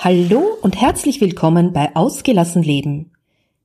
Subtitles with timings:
[0.00, 3.10] Hallo und herzlich willkommen bei Ausgelassen Leben.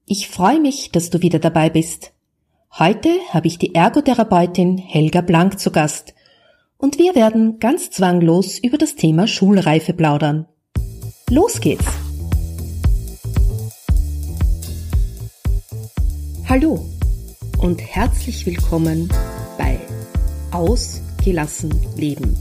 [0.07, 2.11] Ich freue mich, dass du wieder dabei bist.
[2.79, 6.15] Heute habe ich die Ergotherapeutin Helga Blank zu Gast
[6.79, 10.47] und wir werden ganz zwanglos über das Thema Schulreife plaudern.
[11.29, 11.85] Los geht's!
[16.49, 16.83] Hallo
[17.59, 19.07] und herzlich willkommen
[19.59, 19.79] bei
[20.49, 22.35] Ausgelassen Leben,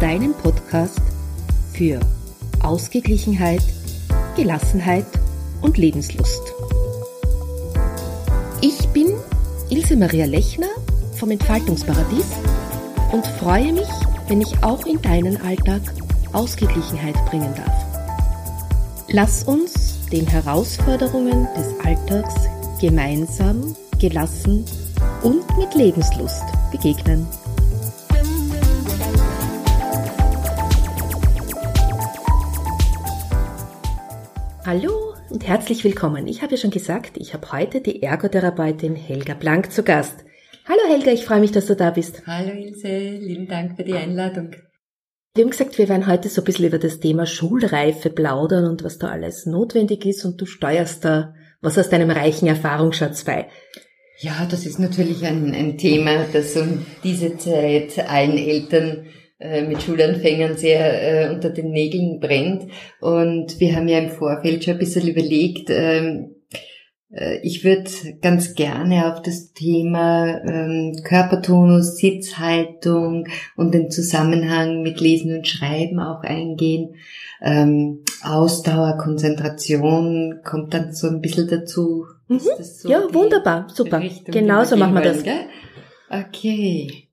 [0.00, 1.00] deinem Podcast
[1.72, 2.00] für
[2.62, 3.62] Ausgeglichenheit,
[4.36, 5.06] Gelassenheit
[5.62, 6.42] und Lebenslust.
[8.60, 9.08] Ich bin
[9.70, 10.68] Ilse Maria Lechner
[11.16, 12.26] vom Entfaltungsparadies
[13.12, 13.88] und freue mich,
[14.28, 15.82] wenn ich auch in deinen Alltag
[16.32, 17.86] Ausgeglichenheit bringen darf.
[19.08, 22.34] Lass uns den Herausforderungen des Alltags
[22.80, 24.64] gemeinsam, gelassen
[25.22, 27.26] und mit Lebenslust begegnen.
[34.68, 36.26] Hallo und herzlich willkommen.
[36.26, 40.26] Ich habe ja schon gesagt, ich habe heute die Ergotherapeutin Helga Blank zu Gast.
[40.68, 42.26] Hallo Helga, ich freue mich, dass du da bist.
[42.26, 44.50] Hallo Ilse, lieben Dank für die Einladung.
[45.34, 48.84] Wir haben gesagt, wir werden heute so ein bisschen über das Thema Schulreife plaudern und
[48.84, 51.32] was da alles notwendig ist und du steuerst da
[51.62, 53.48] was aus deinem reichen Erfahrungsschatz bei.
[54.18, 59.06] Ja, das ist natürlich ein, ein Thema, das um diese Zeit allen Eltern
[59.38, 62.70] äh, mit Schulanfängern sehr äh, unter den Nägeln brennt.
[63.00, 66.34] Und wir haben ja im Vorfeld schon ein bisschen überlegt, ähm,
[67.10, 75.00] äh, ich würde ganz gerne auf das Thema ähm, Körpertonus, Sitzhaltung und den Zusammenhang mit
[75.00, 76.94] Lesen und Schreiben auch eingehen.
[77.40, 82.06] Ähm, Ausdauer, Konzentration kommt dann so ein bisschen dazu.
[82.26, 82.40] Mhm.
[82.60, 84.02] So ja, wunderbar, super.
[84.26, 85.22] Genauso machen wir das.
[85.22, 85.46] Gell?
[86.10, 87.07] Okay.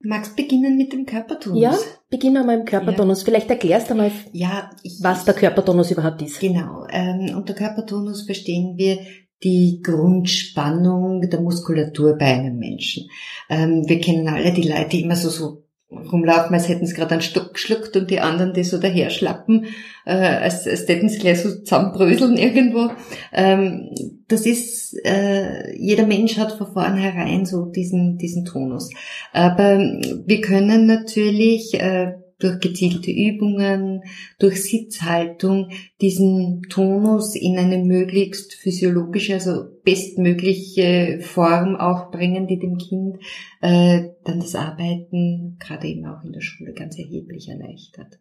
[0.00, 1.60] Magst beginnen mit dem Körpertonus?
[1.60, 1.76] Ja,
[2.08, 3.20] beginnen wir mal im Körpertonus.
[3.20, 3.24] Ja.
[3.24, 6.38] Vielleicht erklärst du mal, ja, ich, was der Körpertonus überhaupt ist.
[6.38, 6.86] Genau.
[6.90, 8.98] Ähm, unter Körpertonus verstehen wir
[9.42, 13.08] die Grundspannung der Muskulatur bei einem Menschen.
[13.48, 17.12] Ähm, wir kennen alle die Leute, die immer so, so rumlaufen, als hätten sie gerade
[17.12, 19.66] einen Stock geschluckt und die anderen, die so daher schlappen,
[20.04, 22.90] äh, als, als hätten sie gleich so zusammenbröseln irgendwo.
[23.32, 23.90] Ähm,
[24.28, 28.90] das ist, äh, jeder Mensch hat von vornherein so diesen, diesen Tonus.
[29.32, 34.02] Aber wir können natürlich äh, durch gezielte Übungen,
[34.38, 42.78] durch Sitzhaltung diesen Tonus in eine möglichst physiologische, also bestmögliche Form auch bringen, die dem
[42.78, 43.16] Kind
[43.60, 48.18] äh, dann das Arbeiten gerade eben auch in der Schule ganz erheblich erleichtert.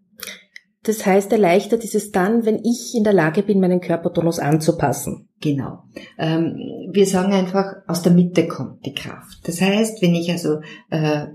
[0.83, 5.27] Das heißt, erleichtert ist es dann, wenn ich in der Lage bin, meinen Körpertonus anzupassen.
[5.41, 5.83] Genau.
[6.17, 6.55] Ähm,
[6.91, 9.39] wir sagen einfach, aus der Mitte kommt die Kraft.
[9.43, 11.25] Das heißt, wenn ich also äh,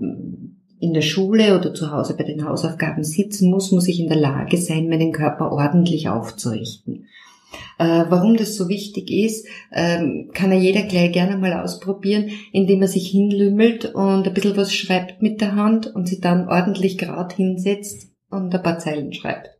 [0.83, 4.17] in der Schule oder zu Hause bei den Hausaufgaben sitzen muss, muss ich in der
[4.17, 7.07] Lage sein, meinen Körper ordentlich aufzurichten.
[7.79, 12.81] Äh, warum das so wichtig ist, ähm, kann ja jeder gleich gerne mal ausprobieren, indem
[12.81, 16.97] er sich hinlümmelt und ein bisschen was schreibt mit der Hand und sich dann ordentlich
[16.97, 19.51] gerade hinsetzt und ein paar Zeilen schreibt.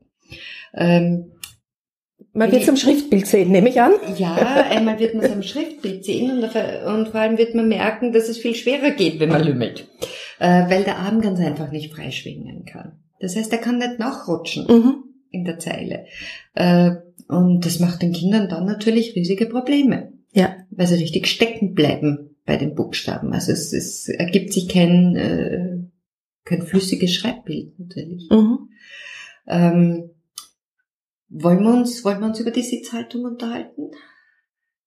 [0.73, 1.31] Ähm,
[2.35, 3.93] man wird es am Schriftbild sehen, nehme ich an.
[4.17, 4.33] Ja,
[4.69, 8.27] einmal wird man es am Schriftbild sehen und, und, vor allem wird man merken, dass
[8.27, 9.87] es viel schwerer geht, wenn man lümmelt.
[10.39, 12.99] Äh, weil der Arm ganz einfach nicht freischwingen kann.
[13.19, 15.03] Das heißt, er kann nicht nachrutschen mhm.
[15.29, 16.05] in der Zeile.
[16.55, 16.91] Äh,
[17.27, 20.13] und das macht den Kindern dann natürlich riesige Probleme.
[20.33, 20.57] Ja.
[20.71, 23.33] Weil sie richtig stecken bleiben bei den Buchstaben.
[23.33, 25.77] Also es, es ergibt sich kein, äh,
[26.43, 28.29] kein flüssiges Schreibbild natürlich.
[28.29, 28.69] Mhm.
[29.47, 30.09] Ähm,
[31.29, 33.91] wollen wir uns, wollen wir uns über die Sitzhaltung unterhalten?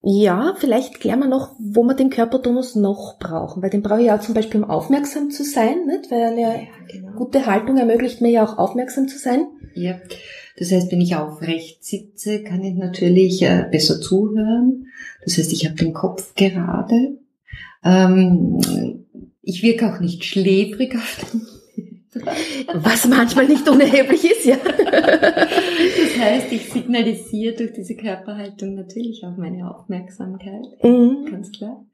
[0.09, 4.06] Ja, vielleicht klären wir noch, wo wir den Körpertonus noch brauchen, weil den brauche ich
[4.06, 6.12] ja zum Beispiel, um aufmerksam zu sein, nicht?
[6.12, 7.11] weil eine ja, genau.
[7.17, 9.49] gute Haltung ermöglicht mir ja auch aufmerksam zu sein.
[9.75, 9.99] Ja,
[10.56, 14.87] das heißt, wenn ich aufrecht sitze, kann ich natürlich äh, besser zuhören.
[15.25, 17.19] Das heißt, ich habe den Kopf gerade.
[17.83, 18.61] Ähm,
[19.43, 21.41] ich wirke auch nicht schläfrig auf den
[22.75, 24.56] was manchmal nicht unerheblich ist, ja.
[24.56, 31.27] Das heißt, ich signalisiere durch diese Körperhaltung natürlich auch meine Aufmerksamkeit, mhm.
[31.30, 31.84] ganz klar.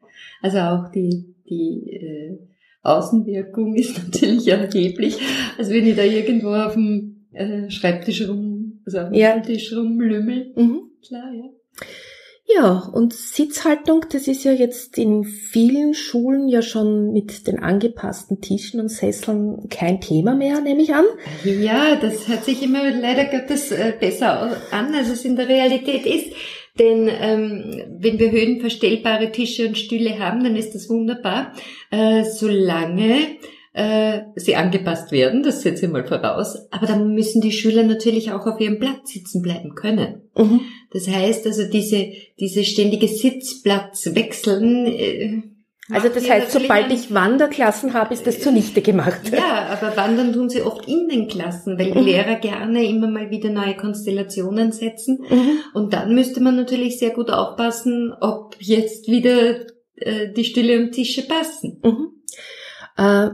[0.40, 2.38] Also auch die, die äh,
[2.82, 5.18] Außenwirkung ist natürlich erheblich.
[5.58, 9.32] Also wenn ich da irgendwo auf dem äh, Schreibtisch rum, also auf dem ja.
[9.32, 10.82] Schreibtisch rumlümmel, mhm.
[11.06, 11.44] klar, ja.
[12.54, 18.40] Ja, und Sitzhaltung, das ist ja jetzt in vielen Schulen ja schon mit den angepassten
[18.40, 21.04] Tischen und Sesseln kein Thema mehr, nehme ich an.
[21.44, 26.04] Ja, das hört sich immer leider Gottes äh, besser an, als es in der Realität
[26.06, 26.32] ist.
[26.78, 31.52] Denn ähm, wenn wir höhenverstellbare Tische und Stühle haben, dann ist das wunderbar,
[31.90, 33.18] äh, solange
[33.74, 38.32] äh, sie angepasst werden, das setze ich mal voraus, aber dann müssen die Schüler natürlich
[38.32, 40.22] auch auf ihrem Platz sitzen bleiben können.
[40.36, 40.60] Mhm.
[40.90, 42.08] Das heißt also, diese,
[42.38, 45.42] diese ständige Sitzplatzwechseln, äh,
[45.90, 49.20] also das heißt, sobald ich Wanderklassen habe, ist das zunichte gemacht.
[49.32, 52.04] Ja, aber wandern tun sie oft in den Klassen, weil die mhm.
[52.04, 55.18] Lehrer gerne immer mal wieder neue Konstellationen setzen.
[55.28, 55.58] Mhm.
[55.74, 59.66] Und dann müsste man natürlich sehr gut aufpassen, ob jetzt wieder
[59.96, 61.80] äh, die Stühle und Tische passen.
[61.82, 62.08] Mhm.
[62.96, 63.30] Äh,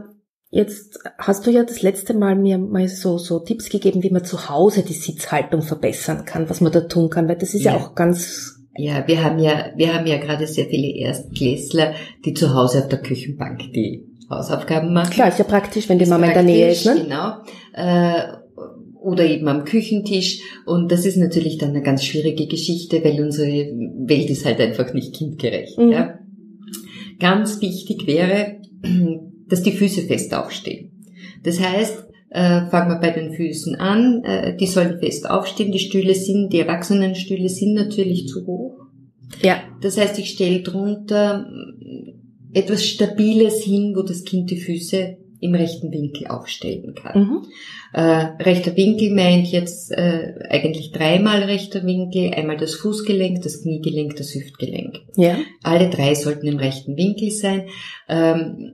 [0.51, 4.25] Jetzt hast du ja das letzte Mal mir mal so, so Tipps gegeben, wie man
[4.25, 7.73] zu Hause die Sitzhaltung verbessern kann, was man da tun kann, weil das ist ja,
[7.73, 11.93] ja auch ganz ja, wir haben ja, wir haben ja gerade sehr viele Erstklässler,
[12.23, 15.11] die zu Hause auf der Küchenbank die Hausaufgaben machen.
[15.11, 16.95] Klar, ist ja praktisch, wenn die Mama in der Nähe ist, ne?
[17.03, 17.33] Genau.
[17.73, 18.39] Äh,
[19.01, 20.41] oder eben am Küchentisch.
[20.65, 24.93] Und das ist natürlich dann eine ganz schwierige Geschichte, weil unsere Welt ist halt einfach
[24.93, 25.77] nicht kindgerecht.
[25.77, 25.91] Mhm.
[25.91, 26.19] Ja.
[27.19, 28.61] Ganz wichtig wäre,
[29.49, 30.91] dass die Füße fest aufstehen.
[31.43, 34.23] Das heißt, äh, fangen wir bei den Füßen an.
[34.23, 35.71] Äh, die sollen fest aufstehen.
[35.71, 38.85] Die Stühle sind, die Erwachsenenstühle sind natürlich zu hoch.
[39.41, 39.61] Ja.
[39.81, 41.47] Das heißt, ich stelle drunter
[42.53, 47.21] etwas Stabiles hin, wo das Kind die Füße im rechten Winkel aufstellen kann.
[47.21, 47.45] Mhm.
[47.93, 54.17] Äh, rechter Winkel meint jetzt äh, eigentlich dreimal rechter Winkel, einmal das Fußgelenk, das Kniegelenk,
[54.17, 54.99] das Hüftgelenk.
[55.15, 55.37] Ja.
[55.63, 57.67] Alle drei sollten im rechten Winkel sein.
[58.09, 58.73] Ähm,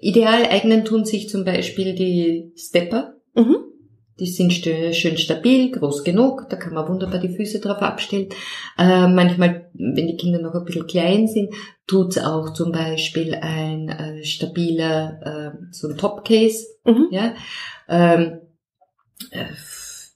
[0.00, 3.14] Ideal eignen tun sich zum Beispiel die Stepper.
[3.34, 3.56] Mhm.
[4.18, 8.28] Die sind schön stabil, groß genug, da kann man wunderbar die Füße drauf abstellen.
[8.76, 11.54] Äh, manchmal, wenn die Kinder noch ein bisschen klein sind,
[11.86, 16.66] tut's auch zum Beispiel ein äh, stabiler, äh, so ein Topcase.
[16.84, 17.08] Mhm.
[17.10, 17.34] Ja?
[17.88, 18.40] Ähm,
[19.30, 19.46] äh,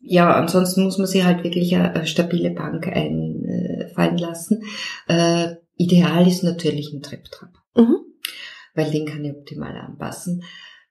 [0.02, 4.64] ja, ansonsten muss man sie halt wirklich eine, eine stabile Bank einfallen lassen.
[5.08, 7.52] Äh, ideal ist natürlich ein Trepptrap.
[7.75, 8.13] Mhm
[8.75, 10.43] weil den kann ich optimal anpassen.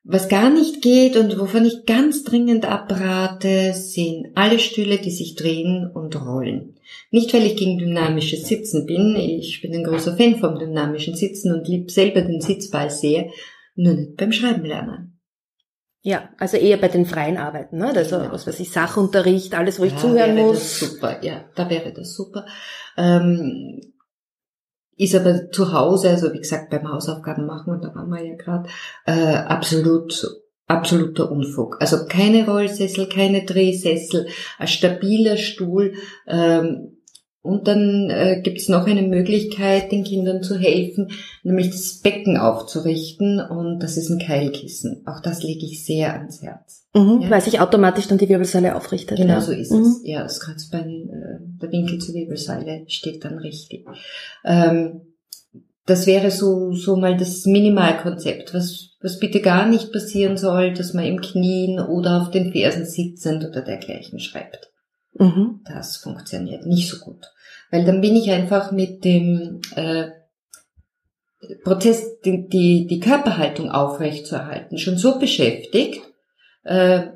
[0.06, 5.36] Was gar nicht geht und wovon ich ganz dringend abrate, sind alle Stühle, die sich
[5.36, 6.76] drehen und rollen.
[7.10, 11.54] Nicht, weil ich gegen dynamisches Sitzen bin, ich bin ein großer Fan vom dynamischen Sitzen
[11.54, 13.30] und lieb selber den Sitzball sehr,
[13.76, 15.20] nur nicht beim Schreiben lernen.
[16.02, 17.94] Ja, also eher bei den freien Arbeiten, ne?
[17.96, 18.34] Also genau.
[18.34, 20.58] was weiß ich, Sachunterricht, alles, wo ich ja, zuhören wäre muss.
[20.58, 22.46] Das super, ja, da wäre das super.
[22.98, 23.80] Ähm,
[24.98, 28.36] ist aber zu Hause, also wie gesagt, beim Hausaufgaben machen, und da waren wir ja
[28.36, 28.70] gerade,
[29.06, 31.78] äh, absolut absoluter Unfug.
[31.82, 35.94] Also keine Rollsessel, keine Drehsessel, ein stabiler Stuhl.
[36.26, 36.93] Ähm,
[37.44, 41.12] und dann äh, gibt es noch eine Möglichkeit, den Kindern zu helfen,
[41.44, 43.42] nämlich das Becken aufzurichten.
[43.42, 45.04] Und das ist ein Keilkissen.
[45.06, 46.88] Auch das lege ich sehr ans Herz.
[46.96, 47.30] Mhm, ja?
[47.30, 49.18] Weil sich automatisch dann die Wirbelsäule aufrichtet.
[49.18, 49.42] Genau ja.
[49.42, 49.82] so ist mhm.
[49.82, 50.02] es.
[50.06, 53.88] Ja, das Kreuzbein, äh, der Winkel zur Wirbelsäule steht dann richtig.
[54.46, 55.02] Ähm,
[55.86, 60.94] das wäre so, so mal das Minimalkonzept, was, was bitte gar nicht passieren soll, dass
[60.94, 64.72] man im Knien oder auf den Fersen sitzend oder dergleichen schreibt.
[65.20, 65.62] Mhm.
[65.66, 67.33] Das funktioniert nicht so gut.
[67.74, 70.10] Weil dann bin ich einfach mit dem äh,
[71.64, 76.00] Protest, die, die, die Körperhaltung aufrechtzuerhalten, schon so beschäftigt.
[76.64, 77.08] Äh,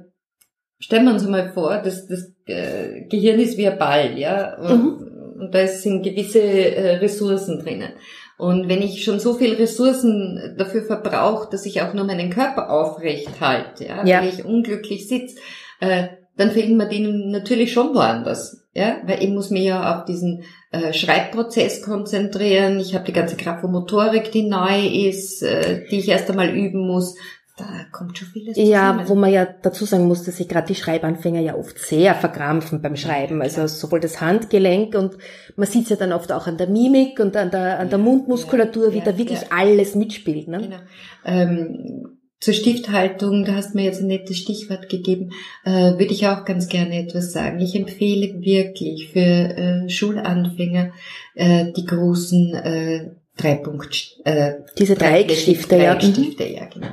[0.79, 5.01] stellen wir uns mal vor, dass das äh, Gehirn ist wie ein Ball, ja, und,
[5.01, 5.41] mhm.
[5.41, 7.91] und da sind gewisse äh, Ressourcen drinnen.
[8.39, 12.71] Und wenn ich schon so viel Ressourcen dafür verbrauche, dass ich auch nur meinen Körper
[12.71, 14.21] aufrecht halte, ja, ja.
[14.21, 15.37] weil ich unglücklich sitze,
[15.81, 18.66] äh, dann fehlen mir denen natürlich schon woanders.
[18.77, 22.79] Ja, weil ich muss mich ja auf diesen äh, Schreibprozess konzentrieren.
[22.79, 27.15] Ich habe die ganze Graphomotorik, die neu ist, äh, die ich erst einmal üben muss.
[27.57, 28.99] Da kommt schon vieles zusammen.
[28.99, 32.13] Ja, wo man ja dazu sagen muss, dass sich gerade die Schreibanfänger ja oft sehr
[32.13, 33.41] verkrampfen beim Schreiben.
[33.41, 35.17] Also sowohl das Handgelenk und
[35.55, 37.97] man sieht es ja dann oft auch an der Mimik und an der, an der
[37.97, 39.47] Mundmuskulatur, ja, wie ja, da wirklich ja.
[39.49, 40.49] alles mitspielt.
[40.49, 40.59] Ne?
[40.59, 40.77] Genau.
[41.25, 45.31] Ähm, zur Stifthaltung, da hast du mir jetzt ein nettes Stichwort gegeben,
[45.65, 47.59] äh, würde ich auch ganz gerne etwas sagen.
[47.59, 50.91] Ich empfehle wirklich für äh, Schulanfänger
[51.33, 55.95] äh, die großen äh, Dreipunkt, äh, diese Dreieckstifte, ja.
[55.95, 56.87] Dreieckstifte, ja, genau.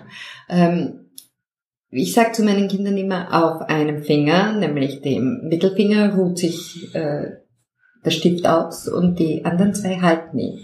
[0.49, 1.01] Ähm,
[1.91, 7.37] ich sage zu meinen Kindern immer, auf einem Finger, nämlich dem Mittelfinger, ruht sich äh,
[8.05, 10.59] der Stift aus und die anderen zwei halten ihn.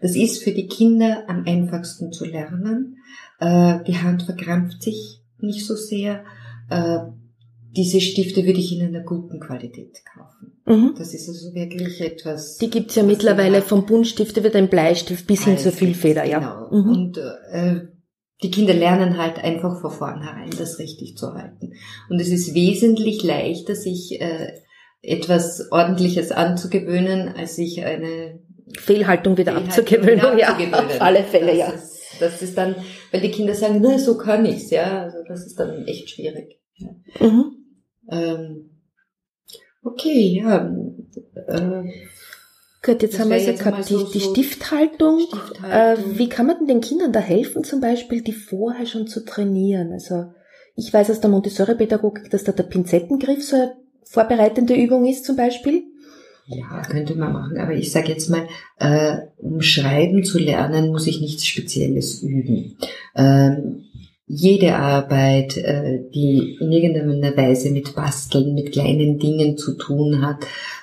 [0.00, 2.98] Das ist für die Kinder am einfachsten zu lernen
[3.38, 6.24] äh, die Hand verkrampft sich nicht so sehr.
[6.70, 6.98] Äh,
[7.76, 10.60] diese Stifte würde ich in einer guten Qualität kaufen.
[10.66, 10.94] Mhm.
[10.98, 12.56] Das ist also wirklich etwas.
[12.58, 16.38] Die gibt's ja mittlerweile vom Buntstifte wird ein Bleistift bis hin zur Füllfeder, ja.
[16.38, 16.82] Genau.
[16.82, 16.90] Mhm.
[16.90, 17.18] Und
[17.52, 17.80] äh,
[18.42, 21.72] die Kinder lernen halt einfach von vornherein, das richtig zu halten.
[22.08, 24.52] Und es ist wesentlich leichter, sich äh,
[25.02, 28.40] etwas Ordentliches anzugewöhnen, als sich eine
[28.78, 30.18] Fehlhaltung wieder Fehlhaltung abzugewöhnen.
[30.18, 30.90] Wieder ja, abzugewöhnen.
[30.90, 31.72] auf alle Fälle, das ja.
[32.20, 32.76] Das ist dann,
[33.12, 35.02] weil die Kinder sagen, na, so kann ich's, ja.
[35.02, 36.60] Also das ist dann echt schwierig.
[36.74, 36.90] Ja.
[37.20, 37.56] Mhm.
[38.10, 38.70] Ähm,
[39.82, 40.74] okay, ja.
[41.46, 41.82] Äh,
[42.80, 45.20] Gut, jetzt haben wir ja gehabt, die, die Stifthaltung.
[45.20, 46.12] Stifthaltung.
[46.12, 49.24] Äh, wie kann man denn den Kindern da helfen, zum Beispiel, die vorher schon zu
[49.24, 49.92] trainieren?
[49.92, 50.32] Also
[50.76, 55.34] ich weiß aus der Montessori-Pädagogik, dass da der Pinzettengriff so eine vorbereitende Übung ist zum
[55.34, 55.82] Beispiel.
[56.48, 57.58] Ja, könnte man machen.
[57.58, 62.78] Aber ich sage jetzt mal, äh, um Schreiben zu lernen, muss ich nichts Spezielles üben.
[63.14, 63.84] Ähm,
[64.26, 70.38] jede Arbeit, äh, die in irgendeiner Weise mit Basteln, mit kleinen Dingen zu tun hat,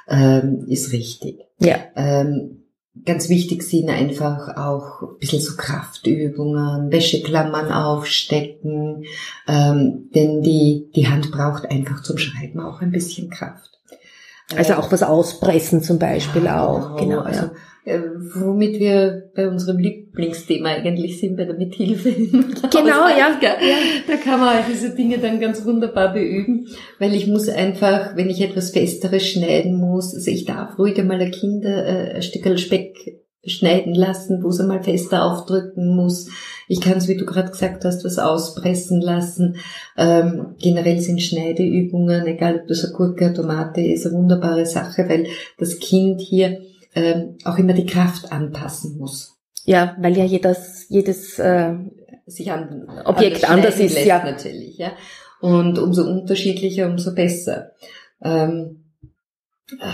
[0.08, 1.40] ähm, ist richtig.
[1.60, 1.78] Ja.
[1.96, 2.64] Ähm,
[3.06, 9.06] ganz wichtig sind einfach auch ein bisschen so Kraftübungen, Wäscheklammern aufstecken,
[9.48, 13.75] ähm, denn die, die Hand braucht einfach zum Schreiben auch ein bisschen Kraft.
[14.56, 16.98] Also auch was auspressen zum Beispiel ja, auch.
[16.98, 17.52] Genau, genau also ja
[17.86, 18.00] äh,
[18.34, 22.12] womit wir bei unserem Lieblingsthema eigentlich sind, bei der Mithilfe.
[22.12, 23.38] Genau, ja.
[23.42, 23.56] ja.
[24.08, 26.68] Da kann man all diese Dinge dann ganz wunderbar beüben,
[27.00, 31.22] weil ich muss einfach, wenn ich etwas Festeres schneiden muss, also ich darf ruhig einmal
[31.22, 36.30] ein Kind äh, ein Stück Speck schneiden lassen, wo es einmal fester aufdrücken muss.
[36.68, 39.58] Ich kann es, wie du gerade gesagt hast, was auspressen lassen.
[39.98, 45.08] Ähm, generell sind Schneideübungen, egal ob das eine Gurke, eine Tomate ist, eine wunderbare Sache,
[45.08, 46.62] weil das Kind hier
[46.96, 49.36] ähm, auch immer die Kraft anpassen muss.
[49.66, 51.74] Ja, weil ja jedes, jedes äh,
[52.25, 54.24] sich an Objekt anders, ist, ja.
[54.24, 54.94] natürlich, ja.
[55.42, 57.72] Und umso unterschiedlicher, umso besser.
[58.24, 58.86] Ähm,
[59.72, 59.86] äh,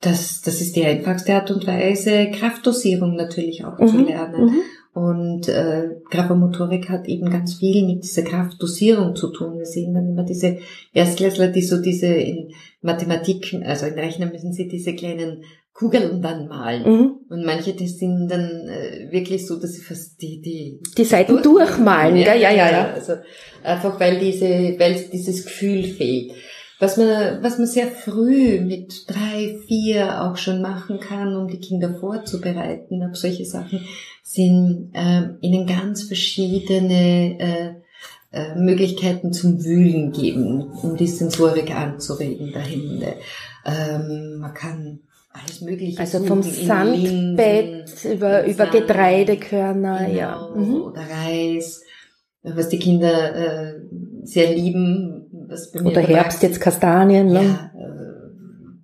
[0.00, 3.88] das, das ist die einfachste Art und Weise, Kraftdosierung natürlich auch mhm.
[3.88, 4.44] zu lernen.
[4.46, 4.62] Mhm.
[4.92, 9.56] Und äh, Grafomotorik hat eben ganz viel mit dieser Kraftdosierung zu tun.
[9.56, 10.58] Wir sehen dann immer diese
[10.92, 12.52] Erstklässler, die so diese in
[12.82, 16.82] Mathematik, also in Rechnen müssen sie diese kleinen Kugeln dann malen.
[16.82, 17.12] Mhm.
[17.28, 21.40] Und manche, die sind dann äh, wirklich so, dass sie fast die, die, die Seiten
[21.40, 22.92] durchmalen, ja, ja, ja, ja.
[22.92, 23.14] Also
[23.62, 26.32] einfach weil diese, weil dieses Gefühl fehlt.
[26.80, 31.60] Was man, was man sehr früh mit drei, vier auch schon machen kann, um die
[31.60, 33.84] Kinder vorzubereiten auf solche Sachen,
[34.22, 37.74] sind äh, ihnen ganz verschiedene äh,
[38.32, 43.14] äh, Möglichkeiten zum Wühlen geben, um die Sensorik anzuregen Hände.
[43.66, 45.00] Ähm, man kann
[45.32, 46.00] alles Mögliche.
[46.00, 50.50] Also vom Sandbett über, über Sand, Getreidekörner, genau, ja.
[50.54, 50.82] Mhm.
[50.82, 51.82] Oder Reis,
[52.42, 53.80] was die Kinder äh,
[54.22, 55.19] sehr lieben.
[55.32, 57.42] Was bei mir oder Herbst jetzt Kastanien, ne?
[57.42, 58.00] Ja, äh,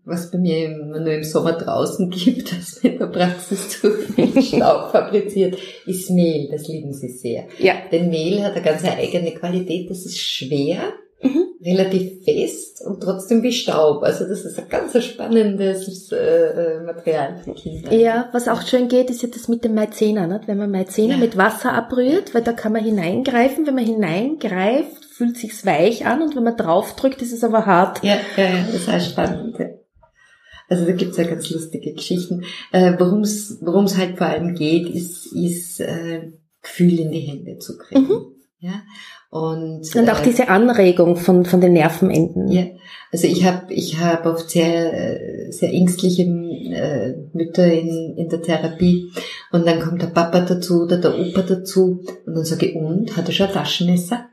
[0.05, 5.57] was bei mir nur im Sommer draußen gibt, das in der Praxis durch Staub fabriziert,
[5.87, 6.49] ist Mehl.
[6.51, 7.45] Das lieben sie sehr.
[7.59, 7.75] Ja.
[7.91, 9.91] Denn Mehl hat eine ganz eigene Qualität.
[9.91, 11.47] Das ist schwer Mhm.
[11.65, 14.03] Relativ fest und trotzdem wie Staub.
[14.03, 17.93] Also das ist ein ganz spannendes äh, äh, Material für Kinder.
[17.93, 20.27] Ja, was auch schön geht, ist ja das mit dem Maizena.
[20.27, 20.47] Nicht?
[20.47, 21.21] Wenn man Maizena ja.
[21.21, 23.67] mit Wasser abrührt, weil da kann man hineingreifen.
[23.67, 28.05] Wenn man hineingreift, fühlt sich's weich an und wenn man draufdrückt, ist es aber hart.
[28.05, 29.57] Ja, ja, ja das ist auch spannend.
[30.69, 32.45] Also da gibt's ja ganz lustige Geschichten.
[32.73, 37.79] Äh, Worum es halt vor allem geht, ist, ist äh, Gefühl in die Hände zu
[37.79, 38.03] kriegen.
[38.03, 38.27] Mhm.
[38.59, 38.83] Ja,
[39.31, 42.49] und, und auch äh, diese Anregung von, von den Nervenenden.
[42.49, 42.65] Ja,
[43.13, 49.13] also ich habe ich hab oft sehr, sehr ängstliche äh, Mütter in, in der Therapie
[49.53, 53.17] und dann kommt der Papa dazu oder der Opa dazu und dann sage ich, und,
[53.17, 54.26] hat er schon ein Taschenmesser?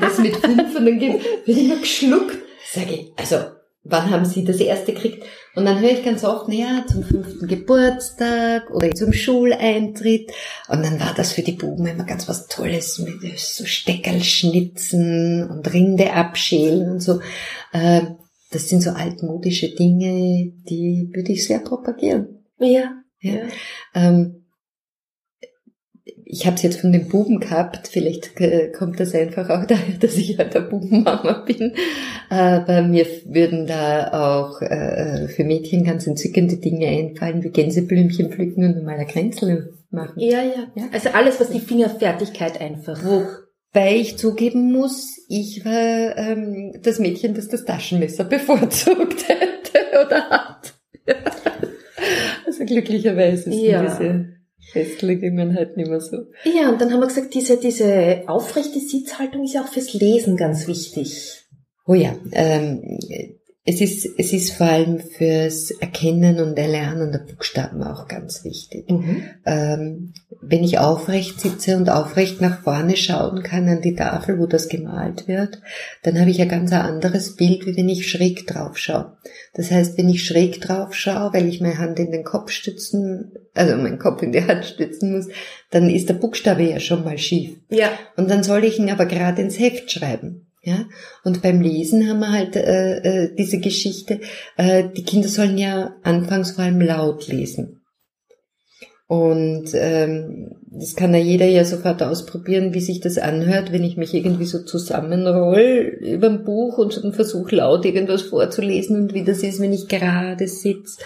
[0.00, 2.38] Das mit fünf und dann wird immer geschluckt.
[2.72, 3.36] Sage ich, also
[3.84, 5.24] wann haben Sie das erste gekriegt?
[5.54, 10.30] Und dann höre ich ganz oft, naja, zum fünften Geburtstag oder zum Schuleintritt.
[10.68, 15.72] Und dann war das für die Buben immer ganz was Tolles mit so Steckerlschnitzen und
[15.72, 17.20] Rinde abschälen und so.
[17.74, 18.16] Ähm,
[18.50, 22.46] das sind so altmodische Dinge, die würde ich sehr propagieren.
[22.58, 22.92] Ja.
[23.20, 23.32] ja.
[23.32, 23.42] ja.
[23.94, 24.41] Ähm,
[26.24, 29.98] ich habe es jetzt von den Buben gehabt, vielleicht äh, kommt das einfach auch daher,
[30.00, 31.74] dass ich halt eine Bubenmama bin.
[32.28, 38.64] Aber mir würden da auch äh, für Mädchen ganz entzückende Dinge einfallen, wie Gänseblümchen pflücken
[38.64, 40.18] und mal ein Kränzel machen.
[40.18, 40.88] Ja, ja, ja.
[40.92, 42.98] Also alles, was die Fingerfertigkeit einfach.
[43.04, 50.30] Wobei ich zugeben muss, ich war ähm, das Mädchen, das das Taschenmesser bevorzugt hätte oder
[50.30, 50.74] hat.
[52.46, 53.82] also glücklicherweise sind ja.
[53.82, 54.41] diese
[54.72, 56.26] Festlegungen halt nicht mehr so.
[56.44, 60.36] Ja, und dann haben wir gesagt, diese, diese aufrechte Sitzhaltung ist ja auch fürs Lesen
[60.36, 61.44] ganz wichtig.
[61.86, 62.98] Oh ja, ähm,
[63.64, 68.90] es ist, es ist vor allem fürs Erkennen und Erlernen der Buchstaben auch ganz wichtig.
[68.90, 69.22] Mhm.
[69.46, 74.46] Ähm, wenn ich aufrecht sitze und aufrecht nach vorne schauen kann an die Tafel, wo
[74.46, 75.60] das gemalt wird,
[76.02, 79.16] dann habe ich ein ganz anderes Bild, wie wenn ich schräg drauf schaue.
[79.54, 83.30] Das heißt, wenn ich schräg drauf schaue, weil ich meine Hand in den Kopf stützen,
[83.54, 85.28] also meinen Kopf in die Hand stützen muss,
[85.70, 87.52] dann ist der Buchstabe ja schon mal schief.
[87.70, 87.90] Ja.
[88.16, 90.48] Und dann soll ich ihn aber gerade ins Heft schreiben.
[90.64, 90.84] Ja,
[91.24, 94.20] und beim Lesen haben wir halt äh, äh, diese Geschichte,
[94.56, 97.82] äh, die Kinder sollen ja anfangs vor allem laut lesen.
[99.08, 103.98] Und ähm, das kann ja jeder ja sofort ausprobieren, wie sich das anhört, wenn ich
[103.98, 109.42] mich irgendwie so zusammenroll über ein Buch und versuche laut irgendwas vorzulesen und wie das
[109.42, 111.02] ist, wenn ich gerade sitze.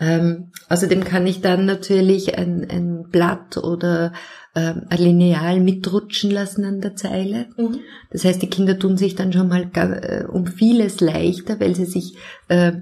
[0.00, 4.12] Ähm, außerdem kann ich dann natürlich ein, ein Blatt oder
[4.56, 7.46] ähm, ein Lineal mitrutschen lassen an der Zeile.
[7.56, 7.80] Mhm.
[8.10, 11.84] Das heißt, die Kinder tun sich dann schon mal äh, um vieles leichter, weil sie
[11.84, 12.16] sich
[12.48, 12.72] äh,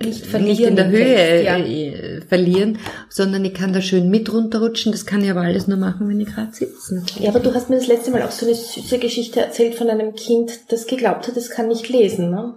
[0.00, 1.58] nicht, nicht in der Höhe Text, ja.
[1.58, 2.78] äh, verlieren,
[3.10, 4.90] sondern ich kann da schön mit runterrutschen.
[4.90, 7.02] Das kann ich aber alles nur machen, wenn ich gerade sitze.
[7.20, 9.90] Ja, aber du hast mir das letzte Mal auch so eine süße Geschichte erzählt von
[9.90, 12.54] einem Kind, das geglaubt hat, es kann nicht lesen, ne?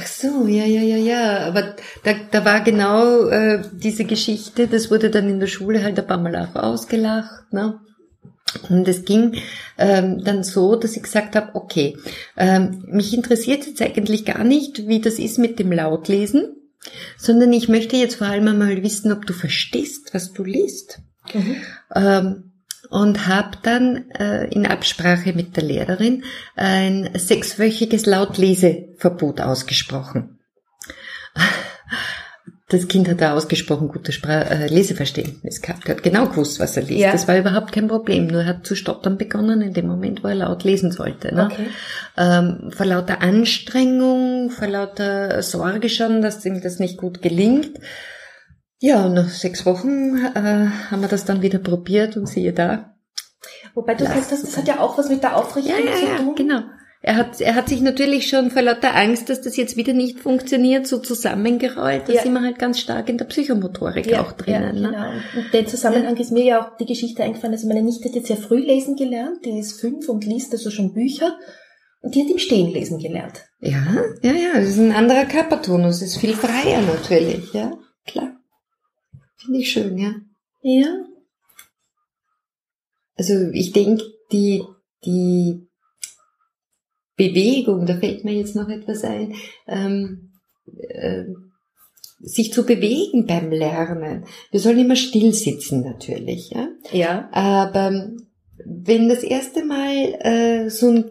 [0.00, 1.38] Ach so, ja, ja, ja, ja.
[1.48, 1.74] Aber
[2.04, 6.06] da, da war genau äh, diese Geschichte, das wurde dann in der Schule halt ein
[6.06, 7.80] paar Mal auch ausgelacht, ne?
[8.68, 9.36] Und es ging
[9.76, 11.96] ähm, dann so, dass ich gesagt habe, okay,
[12.36, 16.56] ähm, mich interessiert jetzt eigentlich gar nicht, wie das ist mit dem Lautlesen,
[17.16, 21.00] sondern ich möchte jetzt vor allem einmal wissen, ob du verstehst, was du liest.
[21.34, 21.56] Mhm.
[21.94, 22.44] Ähm,
[22.90, 26.24] und habe dann äh, in Absprache mit der Lehrerin
[26.56, 30.38] ein sechswöchiges Lautleseverbot ausgesprochen.
[32.70, 35.88] Das Kind hat da ausgesprochen gute Spra äh, Leseverständnis gehabt.
[35.88, 37.00] Er hat genau gewusst, was er liest.
[37.00, 37.12] Ja.
[37.12, 38.26] Das war überhaupt kein Problem.
[38.26, 41.34] Nur er hat zu stottern begonnen in dem Moment, wo er laut lesen sollte.
[41.34, 41.46] Ne?
[41.50, 41.66] Okay.
[42.18, 47.70] Ähm, vor lauter Anstrengung, vor lauter Sorge schon, dass ihm das nicht gut gelingt.
[48.80, 52.94] Ja, nach sechs Wochen äh, haben wir das dann wieder probiert und siehe da.
[53.74, 56.22] Wobei du sagst, das, das hat ja auch was mit der Aufrichtung ja, ja, zu
[56.22, 56.28] tun.
[56.28, 56.60] Ja, genau.
[57.00, 60.18] Er hat, er hat sich natürlich schon vor lauter Angst, dass das jetzt wieder nicht
[60.18, 62.08] funktioniert, so zusammengerollt.
[62.08, 62.22] Da ja.
[62.22, 64.62] sind wir halt ganz stark in der Psychomotorik ja, auch drinnen.
[64.62, 64.88] Ja, ne?
[64.90, 65.12] genau.
[65.12, 65.22] Ne?
[65.36, 67.54] Und den Zusammenhang ist mir ja auch die Geschichte eingefallen.
[67.54, 69.44] Also meine Nichte hat jetzt sehr früh lesen gelernt.
[69.44, 71.38] Die ist fünf und liest also schon Bücher.
[72.00, 73.44] Und die hat im Stehen lesen gelernt.
[73.60, 74.54] Ja, ja, ja.
[74.54, 76.00] Das ist ein anderer Körpertonus.
[76.00, 77.78] Das ist viel freier natürlich, ja.
[78.06, 78.36] Klar.
[79.36, 80.14] Finde ich schön, ja.
[80.62, 80.96] Ja.
[83.16, 84.64] Also ich denke, die,
[85.04, 85.67] die
[87.18, 89.34] Bewegung, da fällt mir jetzt noch etwas ein,
[89.66, 90.30] ähm,
[90.88, 91.24] äh,
[92.20, 94.24] sich zu bewegen beim Lernen.
[94.50, 96.68] Wir sollen immer still sitzen natürlich, ja.
[96.92, 97.28] Ja.
[97.32, 98.10] Aber
[98.64, 101.10] wenn das erste Mal äh, so ein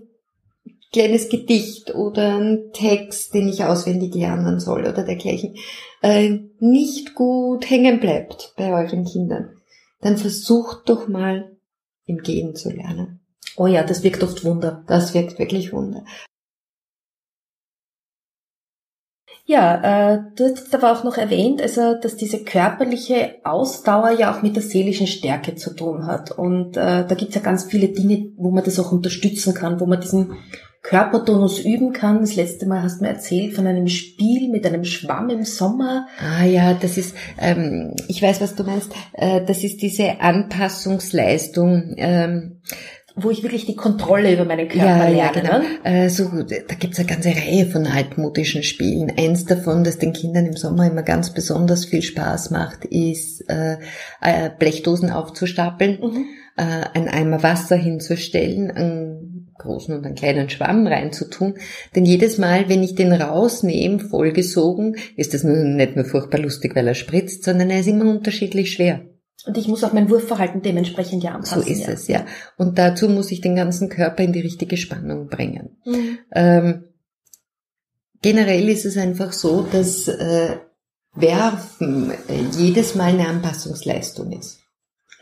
[0.91, 5.55] kleines Gedicht oder ein Text, den ich auswendig lernen soll oder dergleichen,
[6.01, 9.49] äh, nicht gut hängen bleibt bei euren Kindern,
[10.01, 11.57] dann versucht doch mal
[12.05, 13.19] im Gehen zu lernen.
[13.57, 14.83] Oh ja, das wirkt oft Wunder.
[14.87, 16.03] Das wirkt wirklich Wunder.
[19.49, 24.35] Ja, äh, du hast jetzt aber auch noch erwähnt, also dass diese körperliche Ausdauer ja
[24.35, 26.31] auch mit der seelischen Stärke zu tun hat.
[26.31, 29.85] Und äh, da gibt's ja ganz viele Dinge, wo man das auch unterstützen kann, wo
[29.85, 30.33] man diesen
[30.83, 32.19] Körpertonus üben kann.
[32.19, 36.07] Das letzte Mal hast du mir erzählt von einem Spiel mit einem Schwamm im Sommer.
[36.19, 41.93] Ah ja, das ist, ähm, ich weiß, was du meinst, äh, das ist diese Anpassungsleistung.
[41.97, 42.61] Ähm,
[43.17, 45.17] wo ich wirklich die Kontrolle über meinen Körper ja, lerne.
[45.17, 45.59] Ja, genau.
[45.59, 45.65] Ne?
[45.83, 49.11] Äh, so, da gibt's eine ganze Reihe von altmodischen Spielen.
[49.17, 53.77] Eins davon, das den Kindern im Sommer immer ganz besonders viel Spaß macht, ist äh,
[54.21, 56.25] äh, Blechdosen aufzustapeln, mhm.
[56.57, 61.55] äh, ein Eimer Wasser hinzustellen, einen großen und einen kleinen Schwamm reinzutun.
[61.95, 66.87] Denn jedes Mal, wenn ich den rausnehme, vollgesogen, ist das nicht nur furchtbar lustig, weil
[66.87, 69.01] er spritzt, sondern er ist immer unterschiedlich schwer.
[69.47, 71.63] Und ich muss auch mein Wurfverhalten dementsprechend ja anpassen.
[71.63, 71.89] So ist ja.
[71.89, 72.25] es, ja.
[72.57, 75.77] Und dazu muss ich den ganzen Körper in die richtige Spannung bringen.
[75.85, 76.19] Mhm.
[76.33, 76.83] Ähm,
[78.21, 80.57] generell ist es einfach so, dass äh,
[81.15, 84.59] Werfen äh, jedes Mal eine Anpassungsleistung ist.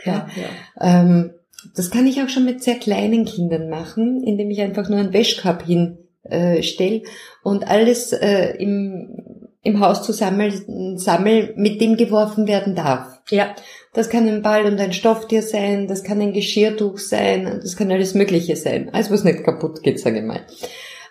[0.04, 1.02] Ja, ja.
[1.02, 1.32] Ähm,
[1.76, 5.14] das kann ich auch schon mit sehr kleinen Kindern machen, indem ich einfach nur einen
[5.14, 7.04] Wäschkorb hinstelle äh,
[7.44, 13.15] und alles äh, im, im Haus zusammen sammel, mit dem geworfen werden darf.
[13.30, 13.56] Ja.
[13.94, 17.92] Das kann ein Ball und ein Stofftier sein, das kann ein Geschirrtuch sein, das kann
[17.92, 18.90] alles Mögliche sein.
[18.94, 20.46] Alles, was nicht kaputt geht, sage ich mal.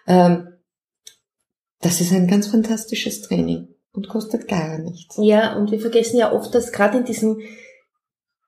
[0.07, 0.49] Ähm,
[1.81, 5.17] das ist ein ganz fantastisches Training und kostet gar nichts.
[5.19, 7.41] Ja, und wir vergessen ja oft, dass gerade in diesen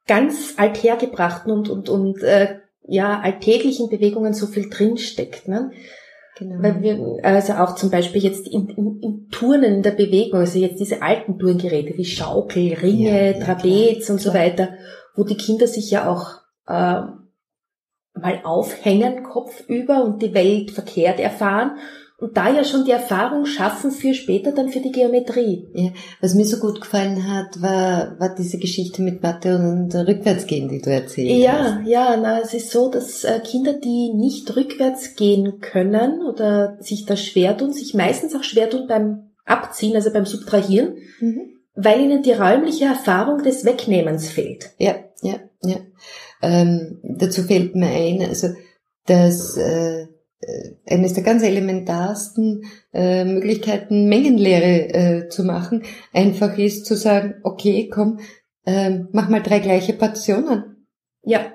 [0.06, 5.48] ganz althergebrachten und, und, und äh, ja, alltäglichen Bewegungen so viel drinsteckt.
[5.48, 5.72] Ne?
[6.38, 6.62] Genau.
[6.62, 10.58] Weil wir, also auch zum Beispiel jetzt im, im, im Turnen in der Bewegung, also
[10.58, 14.44] jetzt diese alten Turngeräte wie Schaukel, Ringe, ja, Trapez klar, und so klar.
[14.44, 14.68] weiter,
[15.14, 17.00] wo die Kinder sich ja auch äh,
[18.18, 21.78] mal aufhängen, kopfüber und die Welt verkehrt erfahren
[22.18, 25.68] und da ja schon die Erfahrung schaffen für später dann für die Geometrie.
[25.74, 30.68] Ja, was mir so gut gefallen hat, war, war diese Geschichte mit Mathe und Rückwärtsgehen,
[30.68, 31.86] die du erzählt ja, hast.
[31.86, 36.78] Ja, ja, na, es ist so, dass äh, Kinder, die nicht rückwärts gehen können oder
[36.80, 41.50] sich da schwer tun, sich meistens auch schwer tun beim Abziehen, also beim Subtrahieren, mhm.
[41.74, 44.70] weil ihnen die räumliche Erfahrung des Wegnehmens fehlt.
[44.78, 45.76] Ja, ja, ja.
[46.40, 48.48] Ähm, dazu fällt mir ein, also
[49.06, 50.06] dass äh, äh,
[50.88, 55.82] eines der ganz elementarsten äh, Möglichkeiten, Mengenlehre äh, zu machen,
[56.12, 58.20] einfach ist zu sagen, okay, komm,
[58.64, 60.86] äh, mach mal drei gleiche Portionen.
[61.22, 61.52] Ja.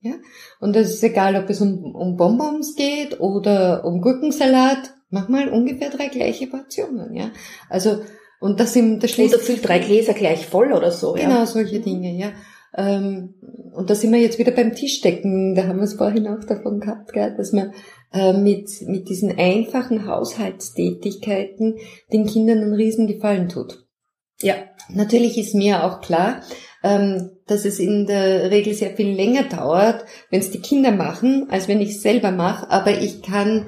[0.00, 0.12] Ja.
[0.60, 5.48] Und es ist egal, ob es um, um Bonbons geht oder um Gurkensalat, mach mal
[5.48, 7.30] ungefähr drei gleiche Portionen, ja.
[7.70, 8.02] Also,
[8.40, 9.34] und das im, das schließt.
[9.34, 11.46] Oder füllt drei Gläser gleich voll oder so, Genau, ja.
[11.46, 12.32] solche Dinge, ja.
[12.76, 13.34] Ähm,
[13.72, 15.54] und da sind wir jetzt wieder beim Tischdecken.
[15.54, 17.72] Da haben wir es vorhin auch davon gehabt, gell, dass man
[18.12, 21.78] äh, mit, mit diesen einfachen Haushaltstätigkeiten
[22.12, 23.84] den Kindern einen Riesengefallen tut.
[24.40, 24.54] Ja,
[24.90, 26.42] natürlich ist mir auch klar,
[26.82, 31.46] ähm, dass es in der Regel sehr viel länger dauert, wenn es die Kinder machen,
[31.50, 32.70] als wenn ich es selber mache.
[32.70, 33.66] Aber ich kann,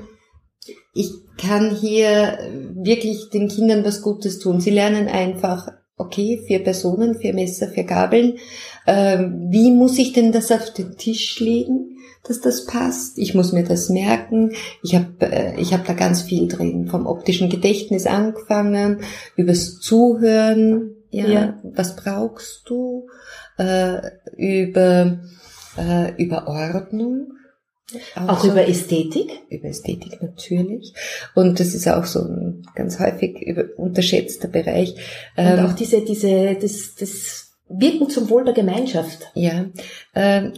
[0.95, 2.39] ich kann hier
[2.75, 4.61] wirklich den Kindern was Gutes tun.
[4.61, 8.39] Sie lernen einfach, okay, vier Personen, vier Messer, vier Gabeln.
[8.87, 11.93] Ähm, wie muss ich denn das auf den Tisch legen?
[12.29, 13.19] dass das passt.
[13.19, 14.53] Ich muss mir das merken.
[14.83, 19.01] Ich habe äh, ich hab da ganz viel drin, vom optischen Gedächtnis angefangen,
[19.37, 21.59] übers Zuhören, ja, ja.
[21.63, 23.09] was brauchst du,
[23.59, 23.99] äh,
[24.37, 25.19] über,
[25.79, 27.33] äh, über Ordnung.
[28.17, 29.43] Auch, auch so, über Ästhetik?
[29.49, 30.93] Über Ästhetik natürlich.
[31.35, 33.37] Und das ist auch so ein ganz häufig
[33.77, 34.95] unterschätzter Bereich.
[35.37, 39.31] Und ähm, auch diese, diese, das, das Wirken zum Wohl der Gemeinschaft.
[39.35, 39.67] Ja,
[40.15, 40.53] ähm,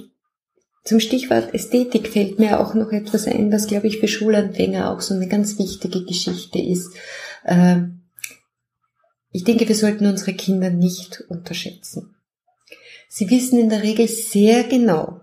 [0.84, 5.02] zum Stichwort Ästhetik fällt mir auch noch etwas ein, was, glaube ich, für Schulanfänger auch
[5.02, 6.94] so eine ganz wichtige Geschichte ist.
[7.44, 8.04] Ähm,
[9.30, 12.14] ich denke, wir sollten unsere Kinder nicht unterschätzen.
[13.10, 15.17] Sie wissen in der Regel sehr genau,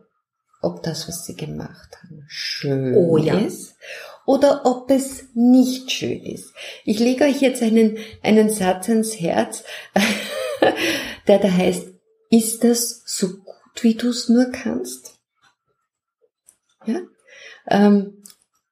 [0.66, 3.38] ob das, was sie gemacht haben, schön oh, ja.
[3.38, 3.76] ist
[4.26, 6.54] oder ob es nicht schön ist.
[6.84, 9.64] Ich lege euch jetzt einen, einen Satz ans Herz,
[11.28, 11.88] der da heißt,
[12.32, 15.20] ist das so gut, wie du es nur kannst?
[16.86, 17.02] Ja?
[17.68, 18.24] Ähm,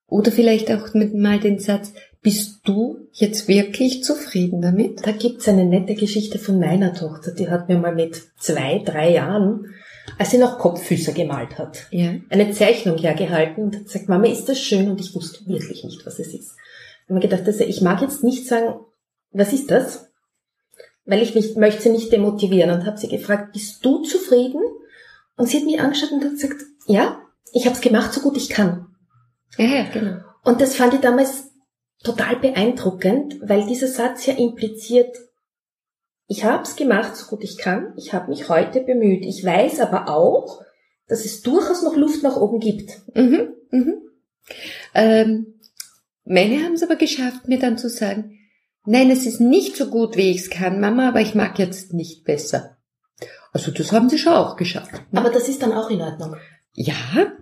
[0.07, 5.05] oder vielleicht auch mit mal den Satz, bist du jetzt wirklich zufrieden damit?
[5.05, 9.11] Da gibt's eine nette Geschichte von meiner Tochter, die hat mir mal mit zwei, drei
[9.11, 9.73] Jahren,
[10.17, 12.15] als sie noch Kopffüße gemalt hat, ja.
[12.29, 14.89] eine Zeichnung hergehalten und hat gesagt, Mama, ist das schön?
[14.89, 16.55] Und ich wusste wirklich nicht, was es ist.
[16.55, 18.79] Ich habe mir gedacht, also ich mag jetzt nicht sagen,
[19.31, 20.09] was ist das?
[21.05, 24.61] Weil ich nicht, möchte sie nicht demotivieren und habe sie gefragt, bist du zufrieden?
[25.35, 27.19] Und sie hat mich angeschaut und hat gesagt, ja,
[27.51, 28.87] ich habe es gemacht, so gut ich kann.
[29.57, 30.17] Ja, ja, genau.
[30.43, 31.51] Und das fand ich damals
[32.03, 35.15] total beeindruckend, weil dieser Satz ja impliziert,
[36.27, 39.25] ich habe es gemacht, so gut ich kann, ich habe mich heute bemüht.
[39.25, 40.61] Ich weiß aber auch,
[41.07, 42.91] dass es durchaus noch Luft nach oben gibt.
[43.13, 44.01] Mhm, mhm.
[44.93, 45.59] Ähm,
[46.25, 48.39] meine haben es aber geschafft, mir dann zu sagen,
[48.85, 51.93] nein, es ist nicht so gut, wie ich es kann, Mama, aber ich mag jetzt
[51.93, 52.77] nicht besser.
[53.51, 54.93] Also das haben sie schon auch geschafft.
[55.11, 55.19] Ne?
[55.19, 56.35] Aber das ist dann auch in Ordnung.
[56.73, 57.33] Ja,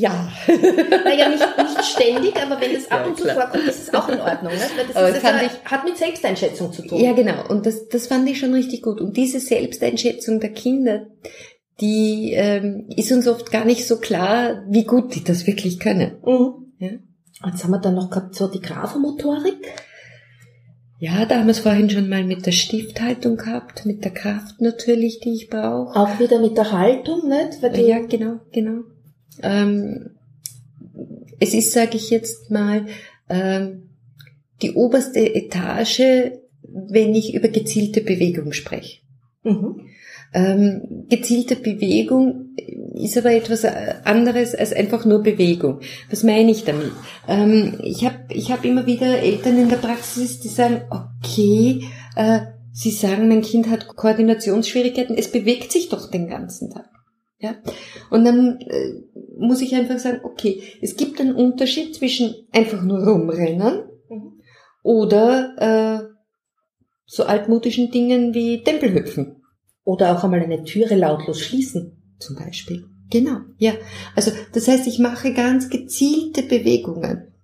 [0.00, 0.32] ja.
[1.04, 4.08] naja, nicht, nicht ständig, aber wenn das ab ja, und zu vorkommt, ist es auch
[4.08, 4.52] in Ordnung.
[4.52, 4.60] Ne?
[4.76, 7.00] Weil das, ist, das also, ich, hat mit Selbsteinschätzung zu tun.
[7.00, 7.46] Ja, genau.
[7.48, 9.00] Und das, das fand ich schon richtig gut.
[9.00, 11.06] Und diese Selbsteinschätzung der Kinder,
[11.80, 16.18] die ähm, ist uns oft gar nicht so klar, wie gut die das wirklich können.
[16.24, 16.72] Mhm.
[16.78, 16.90] Ja?
[17.46, 19.58] Jetzt haben wir dann noch gehabt, so die Grafomotorik.
[20.98, 24.60] Ja, da haben wir es vorhin schon mal mit der Stifthaltung gehabt, mit der Kraft
[24.60, 25.98] natürlich, die ich brauche.
[25.98, 27.60] Auch wieder mit der Haltung, nicht?
[27.60, 28.84] Weil ja, genau, genau.
[29.42, 30.10] Ähm,
[31.40, 32.86] es ist, sage ich jetzt mal,
[33.28, 33.90] ähm,
[34.62, 39.00] die oberste Etage, wenn ich über gezielte Bewegung spreche.
[39.42, 39.80] Mhm.
[40.32, 42.56] Ähm, gezielte Bewegung
[42.94, 43.64] ist aber etwas
[44.04, 45.80] anderes als einfach nur Bewegung.
[46.10, 46.92] Was meine ich damit?
[47.28, 51.84] Ähm, ich habe ich hab immer wieder Eltern in der Praxis, die sagen, okay,
[52.16, 52.40] äh,
[52.72, 56.88] sie sagen, mein Kind hat Koordinationsschwierigkeiten, es bewegt sich doch den ganzen Tag.
[57.44, 57.56] Ja?
[58.10, 59.02] Und dann äh,
[59.38, 64.40] muss ich einfach sagen, okay, es gibt einen Unterschied zwischen einfach nur rumrennen mhm.
[64.82, 66.14] oder äh,
[67.04, 69.42] so altmodischen Dingen wie Tempelhüpfen.
[69.84, 72.16] Oder auch einmal eine Türe lautlos schließen.
[72.18, 72.86] Zum Beispiel.
[73.10, 73.74] Genau, ja.
[74.16, 77.34] Also das heißt, ich mache ganz gezielte Bewegungen.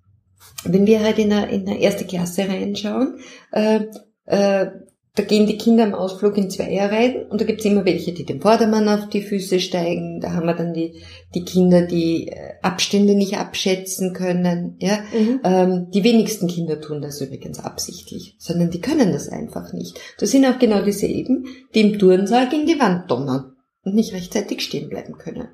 [0.64, 3.18] wenn wir halt in eine, in eine erste Klasse reinschauen,
[3.52, 3.84] äh,
[4.24, 4.70] äh,
[5.16, 8.40] da gehen die Kinder am Ausflug in Zweierreihen und da gibt's immer welche, die dem
[8.40, 10.20] Vordermann auf die Füße steigen.
[10.20, 11.02] Da haben wir dann die,
[11.34, 14.76] die Kinder, die äh, Abstände nicht abschätzen können.
[14.78, 15.00] Ja?
[15.12, 15.40] Mhm.
[15.42, 19.98] Ähm, die wenigsten Kinder tun das übrigens absichtlich, sondern die können das einfach nicht.
[20.18, 24.60] Das sind auch genau dieselben, die im Turnsaal gegen die Wand donnern und nicht rechtzeitig
[24.60, 25.48] stehen bleiben können.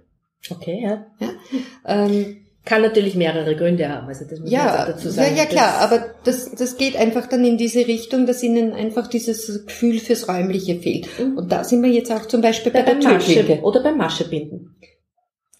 [0.51, 1.07] Okay, ja.
[1.19, 1.31] ja?
[1.87, 5.37] Ähm, kann natürlich mehrere Gründe haben, also das muss ja, man dazu sagen.
[5.37, 9.07] Ja, ja klar, aber das, das geht einfach dann in diese Richtung, dass ihnen einfach
[9.07, 11.09] dieses Gefühl fürs Räumliche fehlt.
[11.18, 11.38] Mhm.
[11.38, 14.76] Und da sind wir jetzt auch zum Beispiel bei, bei der Masche oder beim Maschebinden.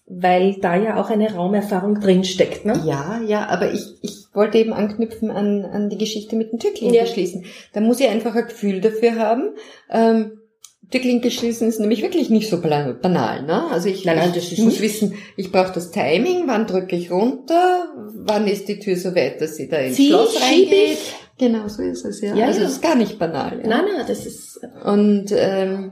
[0.05, 2.81] Weil da ja auch eine Raumerfahrung drinsteckt, ne?
[2.85, 6.95] Ja, ja, aber ich, ich wollte eben anknüpfen an, an die Geschichte mit dem Türklinke
[6.95, 7.05] ja.
[7.05, 7.45] schließen.
[7.73, 9.55] Da muss ich einfach ein Gefühl dafür haben.
[9.89, 10.36] Ähm,
[10.93, 13.43] die Klinke schließen ist nämlich wirklich nicht so banal.
[13.43, 13.67] Ne?
[13.71, 18.47] Also ich, nein, ich muss wissen, ich brauche das Timing, wann drücke ich runter, wann
[18.47, 20.99] ist die Tür so weit, dass sie da ins Zieh, Schloss reingeht.
[21.37, 22.33] Genau so ist es, ja.
[22.35, 22.65] ja also ja.
[22.65, 23.59] das ist gar nicht banal.
[23.61, 23.67] Ja.
[23.67, 24.59] Nein, nein, das ist...
[24.85, 25.91] Und ähm,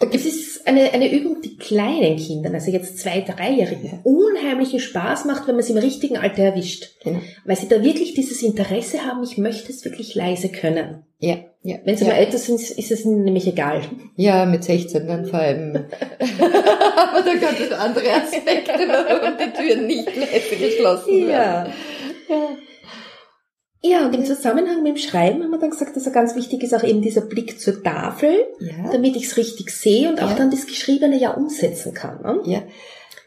[0.00, 5.24] da gibt es eine, eine Übung, die kleinen Kindern, also jetzt zwei, dreijährige, unheimlichen Spaß
[5.24, 7.00] macht, wenn man sie im richtigen Alter erwischt.
[7.02, 7.20] Genau.
[7.44, 11.04] Weil sie da wirklich dieses Interesse haben, ich möchte es wirklich leise können.
[11.18, 11.78] Ja, ja.
[11.84, 12.12] Wenn sie ja.
[12.12, 13.82] mal älter sind, ist es nämlich egal.
[14.14, 15.74] Ja, mit 16 dann vor allem.
[15.74, 21.72] Aber da gab es andere Aspekte, warum die Türen nicht leise geschlossen werden.
[22.28, 22.36] Ja.
[22.36, 22.48] ja.
[23.80, 26.62] Ja, und im Zusammenhang mit dem Schreiben haben wir dann gesagt, dass er ganz wichtig
[26.64, 28.90] ist auch eben dieser Blick zur Tafel, ja.
[28.90, 30.36] damit ich es richtig sehe und auch ja.
[30.36, 32.20] dann das Geschriebene ja umsetzen kann.
[32.22, 32.40] Ne?
[32.44, 32.62] Ja.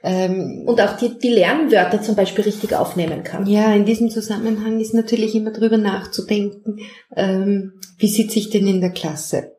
[0.04, 3.46] Ähm, und auch die, die Lernwörter zum Beispiel richtig aufnehmen kann.
[3.46, 6.80] Ja, in diesem Zusammenhang ist natürlich immer drüber nachzudenken,
[7.16, 9.54] ähm, wie sitze ich denn in der Klasse?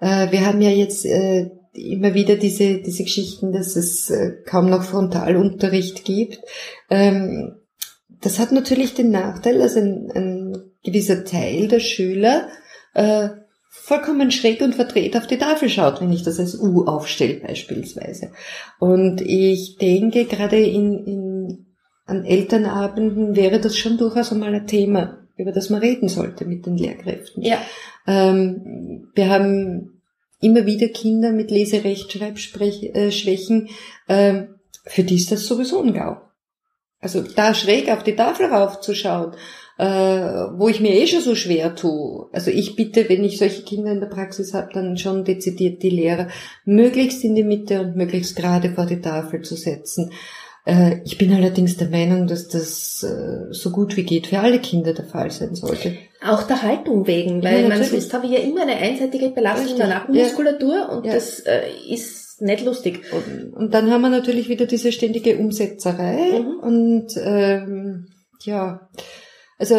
[0.00, 4.70] Äh, wir haben ja jetzt äh, immer wieder diese, diese Geschichten, dass es äh, kaum
[4.70, 6.40] noch Frontalunterricht gibt.
[6.88, 7.56] Ähm,
[8.24, 12.48] das hat natürlich den Nachteil, dass ein, ein gewisser Teil der Schüler
[12.94, 13.28] äh,
[13.68, 18.30] vollkommen schräg und verdreht auf die Tafel schaut, wenn ich das als U aufstelle beispielsweise.
[18.78, 21.66] Und ich denke, gerade in, in,
[22.06, 26.64] an Elternabenden wäre das schon durchaus einmal ein Thema, über das man reden sollte mit
[26.64, 27.42] den Lehrkräften.
[27.42, 27.58] Ja.
[28.06, 30.00] Ähm, wir haben
[30.40, 33.68] immer wieder Kinder mit Leserechtschreibschwächen,
[34.08, 34.46] äh, äh,
[34.86, 36.16] für die ist das sowieso ein GAU.
[37.04, 39.32] Also da schräg auf die Tafel raufzuschauen,
[39.76, 42.28] äh, wo ich mir eh schon so schwer tue.
[42.32, 45.90] Also ich bitte, wenn ich solche Kinder in der Praxis habe, dann schon dezidiert die
[45.90, 46.28] Lehrer,
[46.64, 50.12] möglichst in die Mitte und möglichst gerade vor die Tafel zu setzen.
[50.64, 54.60] Äh, ich bin allerdings der Meinung, dass das äh, so gut wie geht für alle
[54.60, 55.98] Kinder der Fall sein sollte.
[56.26, 59.76] Auch der Haltung wegen, weil ja, man sonst habe ich ja immer eine einseitige Belastung
[59.76, 60.88] der Nackenmuskulatur ja.
[60.88, 61.12] und ja.
[61.12, 63.02] das äh, ist nicht lustig.
[63.12, 66.58] Und, und, dann haben wir natürlich wieder diese ständige Umsetzerei mhm.
[66.60, 68.06] und ähm,
[68.42, 68.88] ja,
[69.58, 69.76] also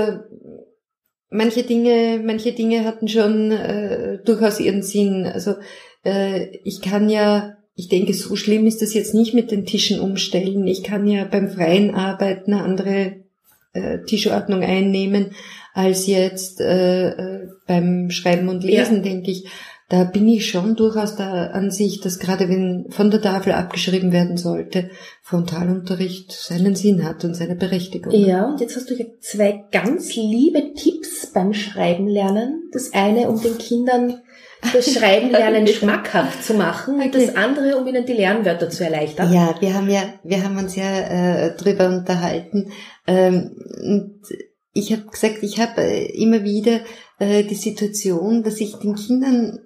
[1.29, 5.25] manche Dinge, manche Dinge hatten schon äh, durchaus ihren Sinn.
[5.25, 5.55] Also
[6.03, 9.99] äh, ich kann ja, ich denke, so schlimm ist das jetzt nicht mit den Tischen
[9.99, 10.65] umstellen.
[10.67, 13.23] Ich kann ja beim freien Arbeiten eine andere
[13.73, 15.31] äh, Tischordnung einnehmen
[15.73, 19.01] als jetzt äh, äh beim Schreiben und Lesen, ja.
[19.01, 19.47] denke ich
[19.87, 24.35] da bin ich schon durchaus der Ansicht, dass gerade wenn von der Tafel abgeschrieben werden
[24.35, 24.89] sollte,
[25.21, 28.11] Frontalunterricht seinen Sinn hat und seine Berechtigung.
[28.11, 32.69] Ja, und jetzt hast du ja zwei ganz liebe Tipps beim Schreiben lernen.
[32.71, 34.21] Das eine, um den Kindern
[34.73, 37.27] das Schreiben lernen schmackhaft zu machen und okay.
[37.27, 39.31] das andere, um ihnen die Lernwörter zu erleichtern.
[39.31, 42.71] Ja, wir haben ja, wir haben uns ja äh, drüber unterhalten.
[43.05, 43.51] Ähm,
[43.83, 44.19] und
[44.73, 46.79] ich habe gesagt, ich habe äh, immer wieder
[47.19, 49.59] äh, die Situation, dass ich den Kindern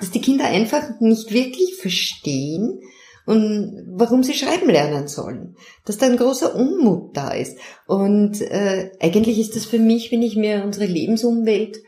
[0.00, 2.80] dass die Kinder einfach nicht wirklich verstehen
[3.26, 5.56] und warum sie schreiben lernen sollen.
[5.84, 7.58] Dass da ein großer Unmut da ist.
[7.86, 11.78] Und äh, eigentlich ist das für mich, wenn ich mir unsere Lebensumwelt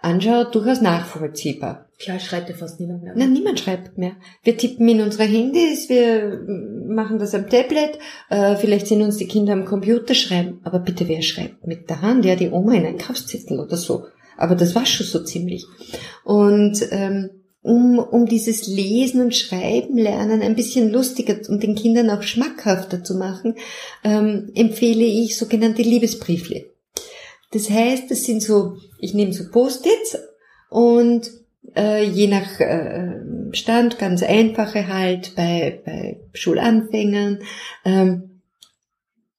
[0.00, 1.88] anschaue, durchaus nachvollziehbar.
[1.98, 3.14] Klar schreibt ja fast niemand mehr.
[3.16, 4.12] Nein, niemand schreibt mehr.
[4.44, 6.44] Wir tippen in unsere Handys, wir
[6.86, 7.98] machen das am Tablet,
[8.30, 12.00] äh, vielleicht sind uns die Kinder am Computer schreiben, aber bitte wer schreibt mit der
[12.00, 12.24] Hand?
[12.24, 14.04] Ja, die Oma in Einkaufszettel oder so.
[14.36, 15.66] Aber das war schon so ziemlich.
[16.24, 17.30] Und ähm,
[17.62, 23.02] um, um dieses Lesen und Schreiben lernen ein bisschen lustiger und den Kindern auch schmackhafter
[23.02, 23.56] zu machen,
[24.04, 26.66] ähm, empfehle ich sogenannte Liebesbriefle.
[27.50, 30.18] Das heißt, das sind so, ich nehme so Post-its
[30.70, 31.30] und
[31.76, 33.20] äh, je nach äh,
[33.52, 37.40] Stand ganz einfache halt bei, bei Schulanfängern
[37.84, 38.40] ähm,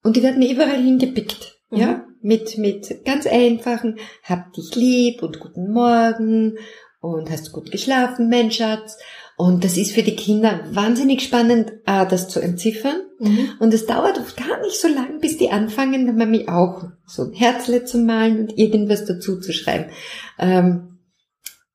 [0.03, 1.77] und die werden überall hingepickt, mhm.
[1.77, 6.57] ja, mit mit ganz einfachen, hab dich lieb und guten Morgen
[6.99, 8.97] und hast du gut geschlafen, mein Schatz.
[9.37, 13.01] Und das ist für die Kinder wahnsinnig spannend, A, das zu entziffern.
[13.19, 13.51] Mhm.
[13.59, 17.23] Und es dauert oft gar nicht so lang, bis die anfangen, der Mami auch so
[17.23, 19.91] ein Herzle zu malen und irgendwas dazu zu schreiben.
[20.37, 20.99] Ähm,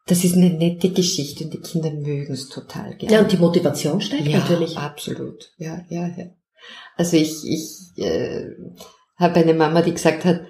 [0.07, 3.15] das ist eine nette Geschichte und die Kinder mögen es total gerne.
[3.15, 4.77] Ja, und die Motivation steigt ja, natürlich.
[4.77, 5.53] absolut.
[5.57, 6.27] Ja, ja, ja.
[6.97, 8.51] Also ich, ich äh,
[9.17, 10.43] habe eine Mama, die gesagt hat,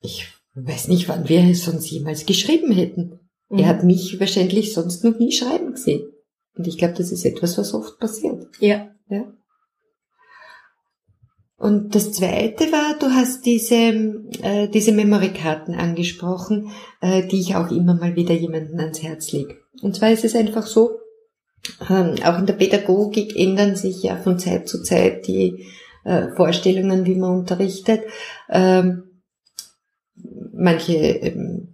[0.00, 3.19] ich weiß nicht, wann wir es sonst jemals geschrieben hätten.
[3.50, 3.58] Mhm.
[3.58, 6.08] Er hat mich wahrscheinlich sonst noch nie schreiben gesehen.
[6.56, 8.46] Und ich glaube, das ist etwas, was oft passiert.
[8.58, 8.88] Ja.
[9.08, 9.32] ja.
[11.56, 16.70] Und das Zweite war, du hast diese, äh, diese Memory-Karten angesprochen,
[17.02, 19.58] äh, die ich auch immer mal wieder jemanden ans Herz lege.
[19.82, 21.00] Und zwar ist es einfach so,
[21.88, 25.66] ähm, auch in der Pädagogik ändern sich ja von Zeit zu Zeit die
[26.04, 28.04] äh, Vorstellungen, wie man unterrichtet.
[28.48, 29.20] Ähm,
[30.52, 31.69] manche ähm,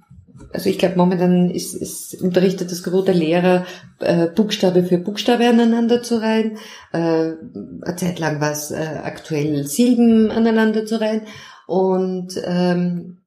[0.56, 3.66] also ich glaube, momentan ist, ist unterrichtet das Gros der Lehrer,
[4.00, 6.56] äh, Buchstabe für Buchstabe aneinander zu reihen.
[6.94, 11.22] Äh, eine Zeit lang war es äh, aktuell Silben aneinander zu reihen.
[11.66, 13.18] Und ähm,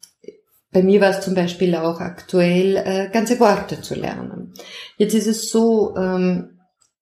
[0.71, 4.55] bei mir war es zum Beispiel auch aktuell, äh, ganze Worte zu lernen.
[4.97, 6.57] Jetzt ist es so, ähm,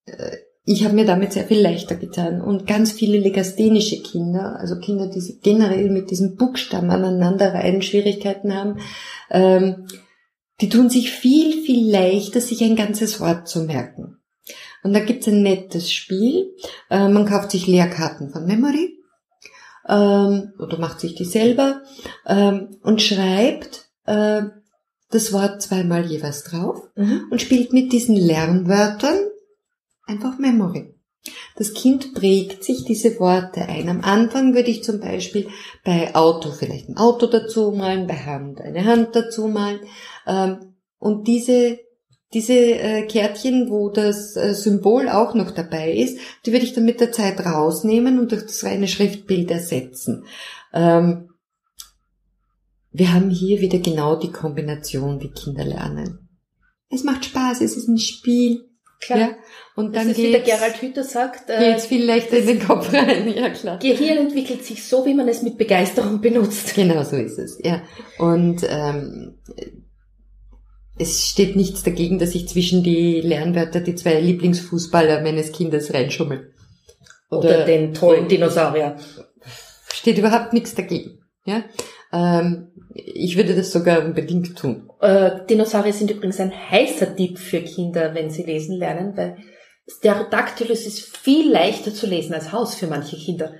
[0.08, 0.36] äh,
[0.66, 2.42] ich habe mir damit sehr viel leichter getan.
[2.42, 8.54] Und ganz viele legasthenische Kinder, also Kinder, die generell mit diesem Buchstaben aneinander reihen Schwierigkeiten
[8.54, 8.80] haben,
[9.32, 9.88] ähm,
[10.62, 14.18] die tun sich viel, viel leichter, sich ein ganzes Wort zu merken.
[14.84, 16.56] Und da gibt's ein nettes Spiel.
[16.90, 18.98] Äh, man kauft sich Leerkarten von Memory
[19.88, 21.82] ähm, oder macht sich die selber
[22.26, 24.44] ähm, und schreibt äh,
[25.10, 27.28] das Wort zweimal jeweils drauf mhm.
[27.32, 29.20] und spielt mit diesen Lernwörtern
[30.06, 30.97] einfach Memory.
[31.56, 33.90] Das Kind prägt sich diese Worte ein.
[33.90, 35.50] Am Anfang würde ich zum Beispiel
[35.84, 39.80] bei Auto vielleicht ein Auto dazu malen, bei Hand eine Hand dazu malen.
[40.26, 41.80] Ähm, und diese,
[42.34, 46.86] diese äh, Kärtchen, wo das äh, Symbol auch noch dabei ist, die würde ich dann
[46.86, 50.26] mit der Zeit rausnehmen und durch das reine Schriftbild ersetzen.
[50.74, 51.30] Ähm,
[52.92, 56.30] wir haben hier wieder genau die Kombination, wie Kinder lernen.
[56.90, 58.66] Es macht Spaß, es ist ein Spiel,
[59.00, 59.20] Klar.
[59.20, 59.30] Ja?
[59.76, 62.92] Und dann ist, wie der Gerald Hüther sagt, äh, geht's viel leichter in den Kopf
[62.92, 63.32] rein.
[63.36, 63.78] Ja, klar.
[63.78, 66.74] Gehirn entwickelt sich so, wie man es mit Begeisterung benutzt.
[66.74, 67.84] Genau so ist es, ja.
[68.18, 69.38] Und ähm,
[70.98, 76.54] es steht nichts dagegen, dass ich zwischen die Lernwörter die zwei Lieblingsfußballer meines Kindes reinschummel.
[77.30, 78.98] Oder, Oder den tollen Dinosaurier.
[79.94, 81.20] Steht überhaupt nichts dagegen.
[81.46, 81.64] Ja?
[82.12, 84.90] Ähm, ich würde das sogar unbedingt tun.
[85.02, 89.38] Äh, Dinosaurier sind übrigens ein heißer Tipp für Kinder, wenn sie lesen lernen, weil
[89.88, 93.54] Stereodactylus ist viel leichter zu lesen als Haus für manche Kinder.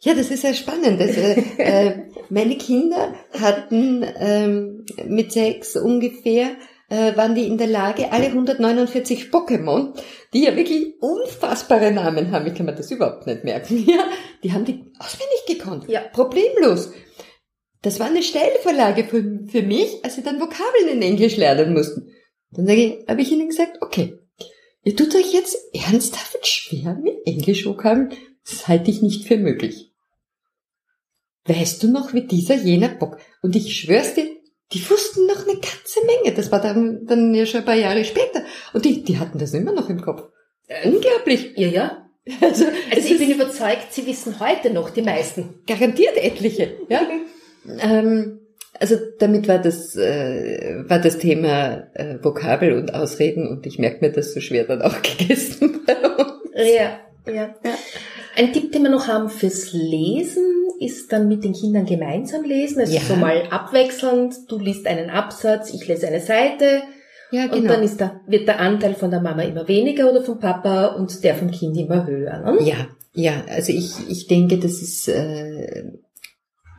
[0.00, 1.00] Ja, das ist sehr spannend.
[1.00, 6.52] Also, äh, meine Kinder hatten ähm, mit sechs ungefähr,
[6.88, 9.94] äh, waren die in der Lage, alle 149 Pokémon,
[10.32, 14.04] die ja wirklich unfassbare Namen haben, ich kann mir das überhaupt nicht merken, ja,
[14.42, 15.88] die haben die auswendig gekonnt.
[15.88, 16.00] Ja.
[16.12, 16.92] Problemlos.
[17.82, 22.12] Das war eine Steilvorlage für, für mich, als sie dann Vokabeln in Englisch lernen mussten.
[22.50, 24.18] Dann habe ich ihnen gesagt, okay,
[24.82, 28.14] ihr tut euch jetzt ernsthaft schwer mit Englischvokabeln.
[28.48, 29.92] Das halte ich nicht für möglich.
[31.44, 33.18] Weißt du noch, wie dieser jener Bock?
[33.42, 34.26] Und ich schwör's dir,
[34.72, 36.34] die wussten noch eine ganze Menge.
[36.34, 38.44] Das war dann, dann ja schon ein paar Jahre später.
[38.72, 40.24] Und die, die hatten das immer noch im Kopf.
[40.84, 41.52] Unglaublich.
[41.56, 42.10] Ja, ja.
[42.42, 45.60] Also, also ich bin überzeugt, sie wissen heute noch die meisten.
[45.66, 46.76] Garantiert etliche.
[46.88, 47.08] Ja.
[47.80, 48.40] Ähm,
[48.80, 54.04] also damit war das, äh, war das Thema äh, Vokabel und Ausreden und ich merke
[54.04, 55.80] mir das so schwer dann auch gegessen.
[56.54, 57.74] ja, ja, ja.
[58.36, 60.44] Ein Tipp, den wir noch haben fürs Lesen,
[60.80, 62.80] ist dann mit den Kindern gemeinsam lesen.
[62.80, 63.00] Also ja.
[63.00, 64.34] so mal abwechselnd.
[64.48, 66.82] Du liest einen Absatz, ich lese eine Seite.
[67.30, 67.56] Ja, genau.
[67.56, 70.86] Und dann ist da, wird der Anteil von der Mama immer weniger oder vom Papa
[70.86, 72.38] und der vom Kind immer höher.
[72.38, 72.58] Ne?
[72.62, 73.42] Ja, ja.
[73.50, 75.84] Also ich, ich denke, das ist äh,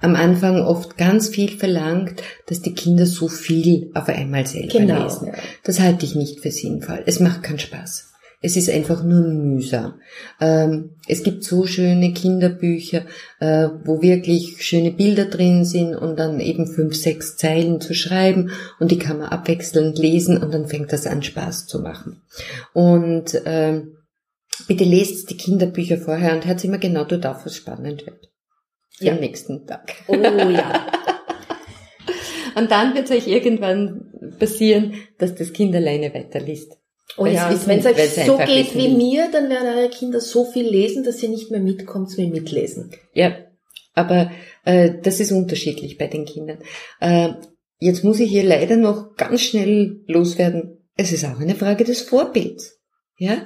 [0.02, 5.04] am Anfang oft ganz viel verlangt, dass die Kinder so viel auf einmal selber genau.
[5.04, 5.32] lesen.
[5.64, 7.04] Das halte ich nicht für sinnvoll.
[7.06, 8.06] Es macht keinen Spaß.
[8.42, 9.96] Es ist einfach nur mühsam.
[10.40, 13.04] Ähm, es gibt so schöne Kinderbücher,
[13.42, 18.52] äh, wo wirklich schöne Bilder drin sind und dann eben fünf, sechs Zeilen zu schreiben
[18.80, 22.22] und die kann man abwechselnd lesen und dann fängt das an Spaß zu machen.
[22.72, 23.98] Und ähm,
[24.70, 28.29] bitte lest die Kinderbücher vorher und hört immer genau dort auf, was spannend wird
[29.00, 29.14] ja.
[29.14, 29.96] am nächsten Tag.
[30.08, 30.88] Oh ja.
[32.56, 36.78] Und dann wird es euch irgendwann passieren, dass das Kind alleine weiterliest.
[37.18, 40.68] Oh ja, wenn es euch so geht wie mir, dann werden eure Kinder so viel
[40.68, 42.92] lesen, dass ihr nicht mehr mitkommt zum Mitlesen.
[43.14, 43.36] Ja,
[43.94, 44.32] aber
[44.64, 46.60] äh, das ist unterschiedlich bei den Kindern.
[47.00, 47.30] Äh,
[47.80, 50.78] jetzt muss ich hier leider noch ganz schnell loswerden.
[50.96, 52.80] Es ist auch eine Frage des Vorbilds.
[53.18, 53.46] Ja,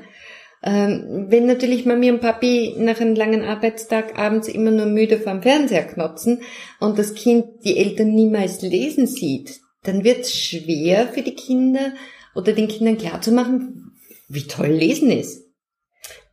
[0.65, 5.41] Ähm, wenn natürlich Mami und Papi nach einem langen Arbeitstag abends immer nur müde vorm
[5.41, 6.41] Fernseher knotzen
[6.79, 11.91] und das Kind die Eltern niemals lesen sieht, dann wird es schwer für die Kinder
[12.33, 13.91] oder den Kindern klarzumachen,
[14.29, 15.43] wie toll Lesen ist.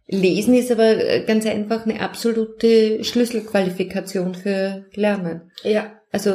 [0.06, 5.50] Lesen ist aber äh, ganz einfach eine absolute Schlüsselqualifikation für Lernen.
[5.62, 5.92] Ja.
[6.12, 6.30] Also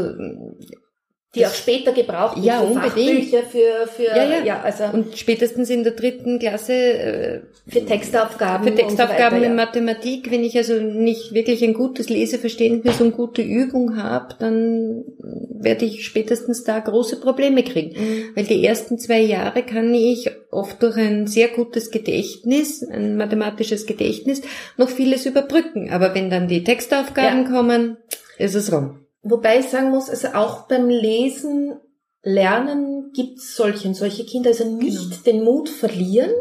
[1.35, 3.29] die auch später gebraucht ja, für unbedingt.
[3.29, 4.43] Fachbücher, für, für ja, ja.
[4.43, 8.67] ja, also und spätestens in der dritten Klasse äh, für Textaufgaben.
[8.67, 13.41] Für Textaufgaben weiter, in Mathematik, wenn ich also nicht wirklich ein gutes Leseverständnis und gute
[13.41, 17.99] Übung habe, dann werde ich spätestens da große Probleme kriegen.
[17.99, 18.23] Mhm.
[18.35, 23.85] Weil die ersten zwei Jahre kann ich oft durch ein sehr gutes Gedächtnis, ein mathematisches
[23.85, 24.41] Gedächtnis,
[24.77, 25.89] noch vieles überbrücken.
[25.91, 27.97] Aber wenn dann die Textaufgaben kommen,
[28.37, 29.04] ist es rum.
[29.27, 31.79] Wobei ich sagen muss, also auch beim Lesen,
[32.21, 35.21] Lernen gibt es solche und solche Kinder, also nicht genau.
[35.25, 36.31] den Mut verlieren.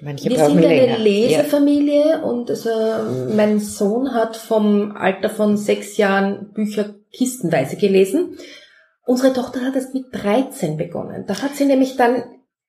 [0.00, 2.22] Manche Wir sind eine Lesefamilie ja.
[2.22, 2.70] und also
[3.34, 8.38] mein Sohn hat vom Alter von sechs Jahren Bücher kistenweise gelesen.
[9.04, 11.24] Unsere Tochter hat es mit 13 begonnen.
[11.26, 12.24] Da hat sie nämlich dann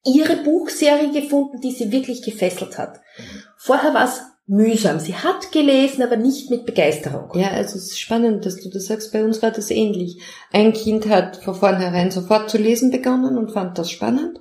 [0.05, 2.97] ihre Buchserie gefunden, die sie wirklich gefesselt hat.
[3.17, 3.23] Mhm.
[3.57, 4.99] Vorher war es mühsam.
[4.99, 7.29] Sie hat gelesen, aber nicht mit Begeisterung.
[7.33, 9.11] Ja, also es ist spannend, dass du das sagst.
[9.11, 10.21] Bei uns war das ähnlich.
[10.51, 14.39] Ein Kind hat von vornherein sofort zu lesen begonnen und fand das spannend.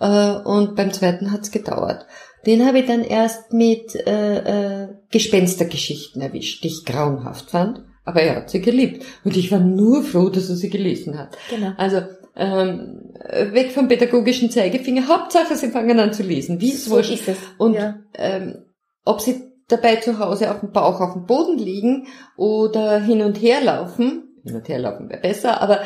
[0.00, 2.06] Äh, und beim zweiten hat es gedauert.
[2.46, 7.84] Den habe ich dann erst mit äh, äh, Gespenstergeschichten erwischt, die ich grauenhaft fand.
[8.04, 9.04] Aber er hat sie geliebt.
[9.22, 11.38] Und ich war nur froh, dass er sie gelesen hat.
[11.50, 11.72] Genau.
[11.76, 11.98] Also
[12.34, 13.12] ähm,
[13.52, 15.06] weg vom pädagogischen Zeigefinger.
[15.06, 16.60] Hauptsache, sie fangen an zu lesen.
[16.60, 17.12] Wie so wurscht.
[17.12, 17.36] ist es.
[17.58, 17.98] Und ja.
[18.14, 18.64] ähm,
[19.04, 23.40] ob sie dabei zu Hause auf dem Bauch auf dem Boden liegen oder hin und
[23.40, 25.82] her laufen, hin und her laufen wäre besser, aber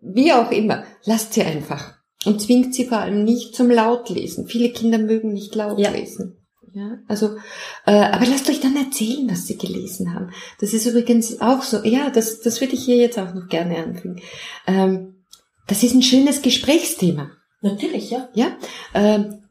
[0.00, 1.94] wie auch immer, lasst sie einfach
[2.24, 4.46] und zwingt sie vor allem nicht zum Lautlesen.
[4.46, 5.90] Viele Kinder mögen nicht laut ja.
[5.90, 6.38] lesen.
[6.74, 7.36] Ja, also,
[7.84, 10.30] äh, aber lasst euch dann erzählen, was sie gelesen haben.
[10.58, 11.84] Das ist übrigens auch so.
[11.84, 14.22] Ja, das, das würde ich hier jetzt auch noch gerne anfügen.
[14.66, 15.24] Ähm,
[15.66, 17.30] das ist ein schönes Gesprächsthema.
[17.60, 18.28] Natürlich, ja.
[18.32, 18.56] Ja.
[18.94, 19.41] Ähm,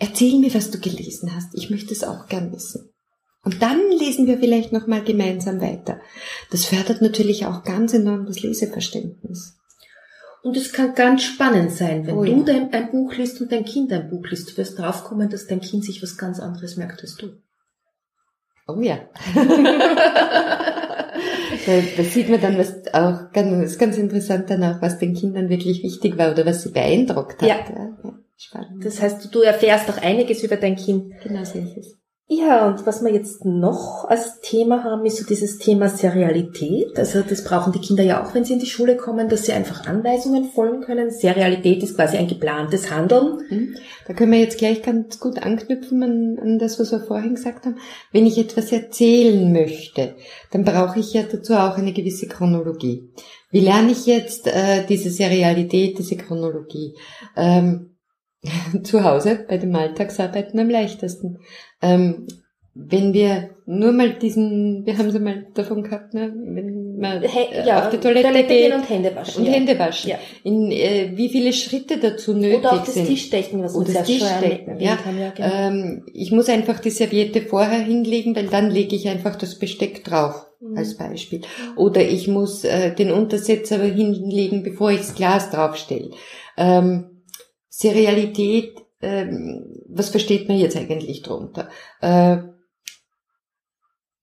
[0.00, 1.54] erzähl mir, was du gelesen hast.
[1.54, 2.90] Ich möchte es auch gern wissen.
[3.42, 6.00] Und dann lesen wir vielleicht nochmal gemeinsam weiter.
[6.50, 9.56] Das fördert natürlich auch ganz enorm das Leseverständnis.
[10.42, 12.42] Und es kann ganz spannend sein, wenn oh, du ja.
[12.44, 14.50] dein, ein Buch liest und dein Kind ein Buch liest.
[14.50, 17.32] Du wirst draufkommen, dass dein Kind sich was ganz anderes merkt als du.
[18.66, 19.00] Oh ja.
[19.34, 19.42] da,
[21.96, 25.82] da, sieht man dann, was auch ganz, ganz interessant dann auch, was den Kindern wirklich
[25.82, 27.48] wichtig war oder was sie beeindruckt hat.
[27.48, 27.56] Ja.
[27.56, 28.12] ja.
[28.42, 28.82] Spannend.
[28.84, 31.12] Das heißt, du erfährst auch einiges über dein Kind.
[31.22, 32.00] Genau so ist es.
[32.32, 36.96] Ja, und was wir jetzt noch als Thema haben, ist so dieses Thema Serialität.
[36.96, 39.52] Also das brauchen die Kinder ja auch, wenn sie in die Schule kommen, dass sie
[39.52, 41.10] einfach Anweisungen folgen können.
[41.10, 43.40] Serialität ist quasi ein geplantes Handeln.
[43.50, 43.76] Mhm.
[44.06, 47.66] Da können wir jetzt gleich ganz gut anknüpfen an, an das, was wir vorhin gesagt
[47.66, 47.78] haben.
[48.12, 50.14] Wenn ich etwas erzählen möchte,
[50.52, 53.10] dann brauche ich ja dazu auch eine gewisse Chronologie.
[53.50, 56.94] Wie lerne ich jetzt äh, diese Serialität, diese Chronologie?
[57.36, 57.89] Ähm,
[58.82, 61.38] zu Hause bei dem Alltagsarbeiten am leichtesten.
[61.82, 62.26] Ähm,
[62.74, 67.66] wenn wir nur mal diesen, wir haben sie mal davon gehabt, ne, wenn man äh,
[67.66, 69.40] ja, auf die Toilette, Toilette geht und Hände waschen.
[69.40, 69.52] Und ja.
[69.52, 70.10] Hände waschen.
[70.10, 70.18] Ja.
[70.44, 72.60] In, äh, wie viele Schritte dazu nötig sind.
[72.60, 73.06] Oder auch das sind.
[73.06, 75.04] Tischdecken, was Oder das Tischdecken, ja.
[75.04, 75.48] Haben, ja genau.
[75.52, 80.04] ähm, ich muss einfach die Serviette vorher hinlegen, weil dann lege ich einfach das Besteck
[80.04, 80.78] drauf, mhm.
[80.78, 81.40] als Beispiel.
[81.76, 86.10] Oder ich muss äh, den Untersetzer hinlegen, bevor ich das Glas draufstelle.
[86.56, 87.09] Ähm,
[87.70, 91.70] Serialität, ähm, was versteht man jetzt eigentlich drunter?
[92.00, 92.38] Äh,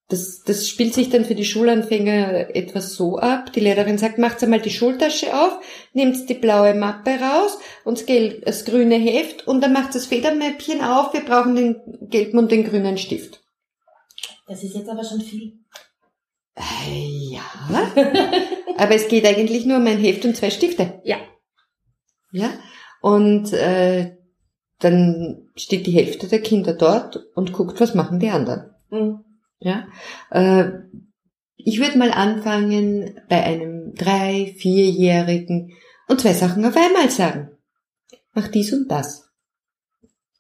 [0.10, 3.52] das, das spielt sich dann für die Schulanfänger etwas so ab.
[3.52, 5.60] Die Lehrerin sagt, macht einmal die Schultasche auf,
[5.94, 8.06] nehmt die blaue Mappe raus und
[8.46, 12.64] das, grüne Heft und dann macht das Federmäppchen auf, wir brauchen den gelben und den
[12.64, 13.42] grünen Stift.
[14.46, 15.60] Das ist jetzt aber schon viel.
[16.56, 17.42] Äh, ja,
[18.78, 21.02] aber es geht eigentlich nur um ein Heft und zwei Stifte.
[21.04, 21.18] Ja.
[22.32, 22.50] Ja,
[23.08, 24.18] und äh,
[24.80, 28.72] dann steht die Hälfte der Kinder dort und guckt, was machen die anderen.
[28.90, 29.24] Mhm.
[29.60, 29.88] Ja,
[30.30, 30.72] äh,
[31.56, 35.72] ich würde mal anfangen bei einem drei, vierjährigen
[36.10, 37.52] und zwei Sachen auf einmal sagen.
[38.34, 39.30] Mach dies und das.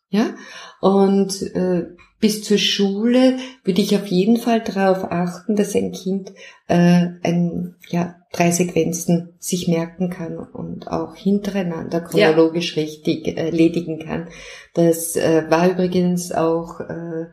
[0.09, 0.35] Ja,
[0.81, 1.85] und äh,
[2.19, 6.33] bis zur Schule würde ich auf jeden Fall darauf achten, dass ein Kind
[6.67, 12.83] äh, ein, ja, drei Sequenzen sich merken kann und auch hintereinander chronologisch ja.
[12.83, 14.27] richtig äh, erledigen kann.
[14.73, 17.27] Das äh, war übrigens auch äh,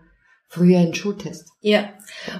[0.54, 1.48] früher ein Schultest.
[1.60, 1.90] Ja,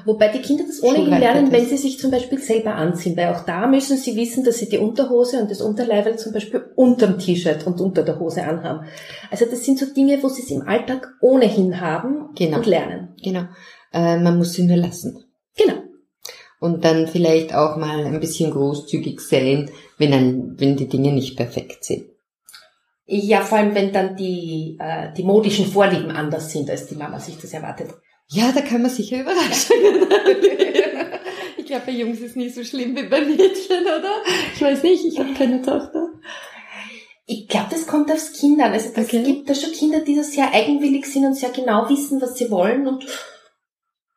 [0.05, 3.45] wobei die Kinder das ohnehin lernen, wenn sie sich zum Beispiel selber anziehen, weil auch
[3.45, 7.67] da müssen sie wissen, dass sie die Unterhose und das Unterleibe zum Beispiel unterm T-Shirt
[7.67, 8.87] und unter der Hose anhaben.
[9.31, 12.59] Also das sind so Dinge, wo sie es im Alltag ohnehin haben genau.
[12.59, 13.15] und lernen.
[13.23, 13.45] Genau.
[13.93, 15.25] Äh, man muss sie nur lassen.
[16.61, 21.37] Und dann vielleicht auch mal ein bisschen großzügig sein, wenn, ein, wenn die Dinge nicht
[21.37, 22.07] perfekt sind.
[23.07, 27.21] Ja, vor allem wenn dann die, äh, die modischen Vorlieben anders sind, als die Mama
[27.21, 27.91] sich das erwartet.
[28.29, 29.77] Ja, da kann man sicher überraschen.
[31.59, 34.23] ich glaube, bei Jungs ist nicht so schlimm wie bei Mädchen, oder?
[34.55, 36.09] Ich weiß nicht, ich habe keine Tochter.
[37.27, 38.73] Ich glaube, das kommt aufs Kind an.
[38.73, 39.23] Also es okay.
[39.23, 42.51] gibt da schon Kinder, die da sehr eigenwillig sind und sehr genau wissen, was sie
[42.51, 43.07] wollen und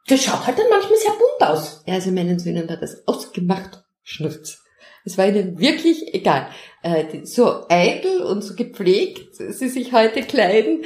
[0.07, 1.83] das schaut halt dann manchmal sehr bunt aus.
[1.85, 3.83] Ja, also meinen Söhnen hat das ausgemacht.
[4.03, 4.63] Schnurz.
[5.03, 6.49] Es war ihnen wirklich egal.
[6.81, 10.83] Äh, so eitel und so gepflegt sie sich heute kleiden.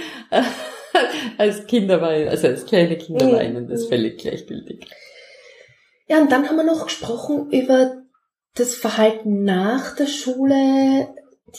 [1.37, 4.85] als Kinder war, also als kleine Kinder war ihnen das völlig gleichgültig.
[6.07, 8.01] Ja, und dann haben wir noch gesprochen über
[8.55, 11.07] das Verhalten nach der Schule,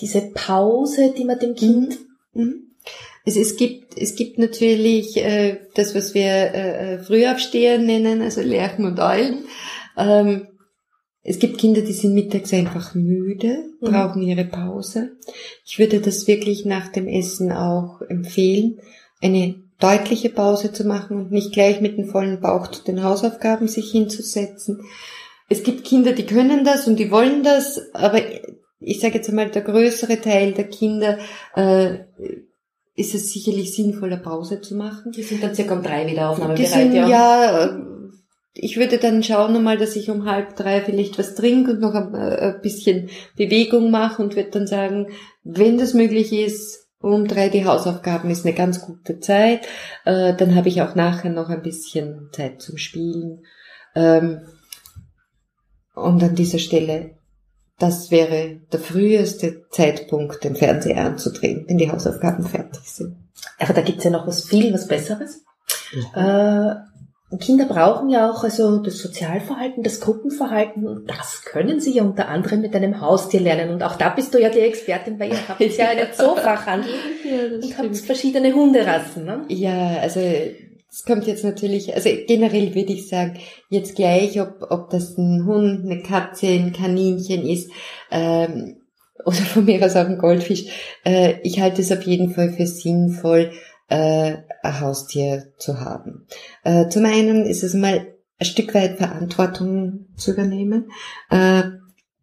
[0.01, 1.99] diese Pause, die man dem Kind.
[2.33, 2.72] Mhm.
[3.25, 8.41] Also es gibt, es gibt natürlich äh, das, was wir äh, äh Frühaufsteher nennen, also
[8.41, 9.45] Lerchen und Eulen.
[9.97, 10.49] Ähm,
[11.25, 13.87] es gibt Kinder, die sind mittags einfach müde, mhm.
[13.87, 15.13] brauchen ihre Pause.
[15.65, 18.81] Ich würde das wirklich nach dem Essen auch empfehlen,
[19.21, 23.69] eine deutliche Pause zu machen und nicht gleich mit dem vollen Bauch zu den Hausaufgaben
[23.69, 24.81] sich hinzusetzen.
[25.49, 28.21] Es gibt Kinder, die können das und die wollen das, aber
[28.81, 31.19] ich sage jetzt einmal, der größere Teil der Kinder
[31.55, 31.99] äh,
[32.95, 35.13] ist es sicherlich sinnvoller, Pause zu machen.
[35.13, 37.09] Die sind dann circa um drei wieder aufnahmebereit, ja.
[37.09, 37.83] ja
[38.55, 41.95] ich würde dann schauen nochmal, dass ich um halb drei vielleicht was trinke und noch
[41.95, 45.09] ein, äh, bisschen Bewegung mache und würde dann sagen,
[45.43, 49.67] wenn das möglich ist, um drei die Hausaufgaben ist eine ganz gute Zeit.
[50.05, 53.45] Äh, dann habe ich auch nachher noch ein bisschen Zeit zum Spielen.
[53.95, 54.43] Ähm,
[55.95, 57.17] und an dieser Stelle,
[57.83, 63.17] das wäre der früheste Zeitpunkt, den Fernseher anzudrehen, wenn die Hausaufgaben fertig sind.
[63.59, 65.45] Aber da gibt's ja noch was viel, was Besseres.
[66.15, 66.77] Ja.
[67.33, 72.05] Äh, Kinder brauchen ja auch also das Sozialverhalten, das Gruppenverhalten und das können sie ja
[72.05, 73.71] unter anderem mit einem Haustier lernen.
[73.71, 76.93] Und auch da bist du ja die Expertin, weil ihr habt ja einen Zoofachhandel
[77.25, 79.25] ja, und habt verschiedene Hunderassen.
[79.25, 79.45] Ne?
[79.49, 80.21] Ja, also
[80.93, 83.39] es kommt jetzt natürlich, also generell würde ich sagen,
[83.71, 87.71] jetzt gleich, ob, ob das ein Hund, eine Katze, ein Kaninchen ist,
[88.11, 88.83] ähm,
[89.25, 90.65] oder von mir aus auch ein Goldfisch,
[91.05, 93.53] äh, ich halte es auf jeden Fall für sinnvoll,
[93.89, 96.27] äh, ein Haustier zu haben.
[96.63, 98.07] Äh, zum einen ist es mal
[98.39, 100.91] ein Stück weit Verantwortung zu übernehmen.
[101.31, 101.63] Äh,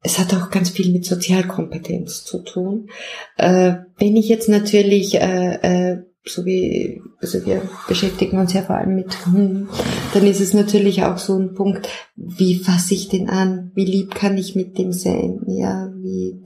[0.01, 2.89] es hat auch ganz viel mit Sozialkompetenz zu tun.
[3.37, 8.75] Äh, wenn ich jetzt natürlich, äh, äh, so wie, also wir beschäftigen uns ja vor
[8.75, 9.69] allem mit Hunden,
[10.13, 13.71] dann ist es natürlich auch so ein Punkt, wie fasse ich den an?
[13.73, 15.41] Wie lieb kann ich mit dem sein?
[15.47, 16.43] Ja, wie,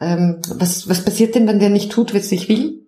[0.00, 2.86] ähm, was, was passiert denn, wenn der nicht tut, was ich will?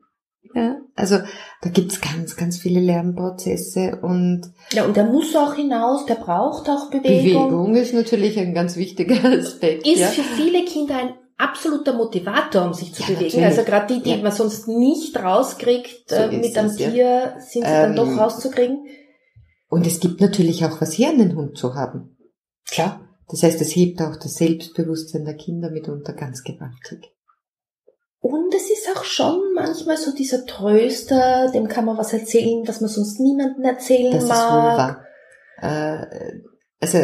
[0.54, 1.18] Ja, also
[1.60, 6.70] da gibt's ganz, ganz viele Lernprozesse und ja und der muss auch hinaus, der braucht
[6.70, 7.48] auch Bewegung.
[7.50, 9.86] Bewegung ist natürlich ein ganz wichtiger Aspekt.
[9.86, 10.06] Ist ja.
[10.06, 13.24] für viele Kinder ein absoluter Motivator, um sich zu ja, bewegen.
[13.24, 13.44] Natürlich.
[13.44, 14.22] Also gerade die, die ja.
[14.22, 18.18] man sonst nicht rauskriegt so äh, mit einem Tier, sind sie ähm, dann doch ähm,
[18.18, 18.86] rauszukriegen.
[19.68, 22.16] Und es gibt natürlich auch was her, einen Hund zu haben.
[22.68, 23.00] Klar.
[23.28, 27.12] Das heißt, es hebt auch das Selbstbewusstsein der Kinder mitunter ganz gewaltig.
[28.20, 32.80] Und es ist auch schon manchmal so dieser Tröster, dem kann man was erzählen, was
[32.80, 34.36] man sonst niemandem erzählen das mag.
[34.36, 35.04] Ist wohl wahr.
[35.58, 36.40] Äh,
[36.80, 36.98] also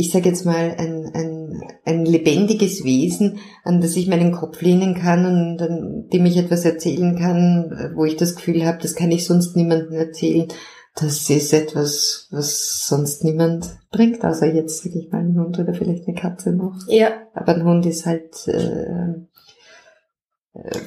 [0.00, 4.94] ich sage jetzt mal, ein, ein, ein lebendiges Wesen, an das ich meinen Kopf lehnen
[4.94, 9.10] kann und an dem ich etwas erzählen kann, wo ich das Gefühl habe, das kann
[9.10, 10.48] ich sonst niemandem erzählen.
[10.96, 15.74] Das ist etwas, was sonst niemand bringt, außer jetzt, sage ich mal, ein Hund oder
[15.74, 16.76] vielleicht eine Katze noch.
[16.88, 17.10] Ja.
[17.34, 19.20] Aber ein Hund ist halt äh,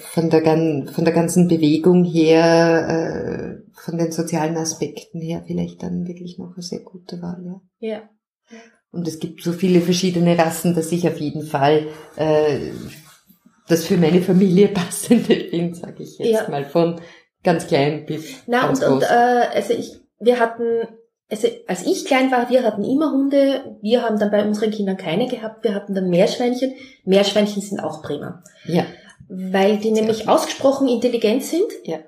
[0.02, 0.44] von der,
[0.92, 6.54] von der ganzen Bewegung her, äh, von den sozialen Aspekten her vielleicht dann wirklich noch
[6.54, 7.62] eine sehr gute Wahl.
[7.80, 7.88] Ja.
[7.88, 8.02] ja.
[8.94, 12.72] Und es gibt so viele verschiedene Rassen, dass ich auf jeden Fall äh,
[13.68, 16.50] das für meine Familie passende bin, sage ich jetzt ja.
[16.50, 17.02] mal, von
[17.44, 19.04] ganz klein bis Na, ganz und, groß.
[19.04, 20.88] Und, äh, also ich, wir hatten
[21.30, 24.98] also als ich klein war, wir hatten immer Hunde, wir haben dann bei unseren Kindern
[24.98, 26.74] keine gehabt, wir hatten dann Meerschweinchen.
[27.06, 28.44] Meerschweinchen sind auch prima.
[28.66, 28.86] Ja
[29.36, 31.72] weil die nämlich ausgesprochen intelligent sind.
[31.84, 32.00] Ja.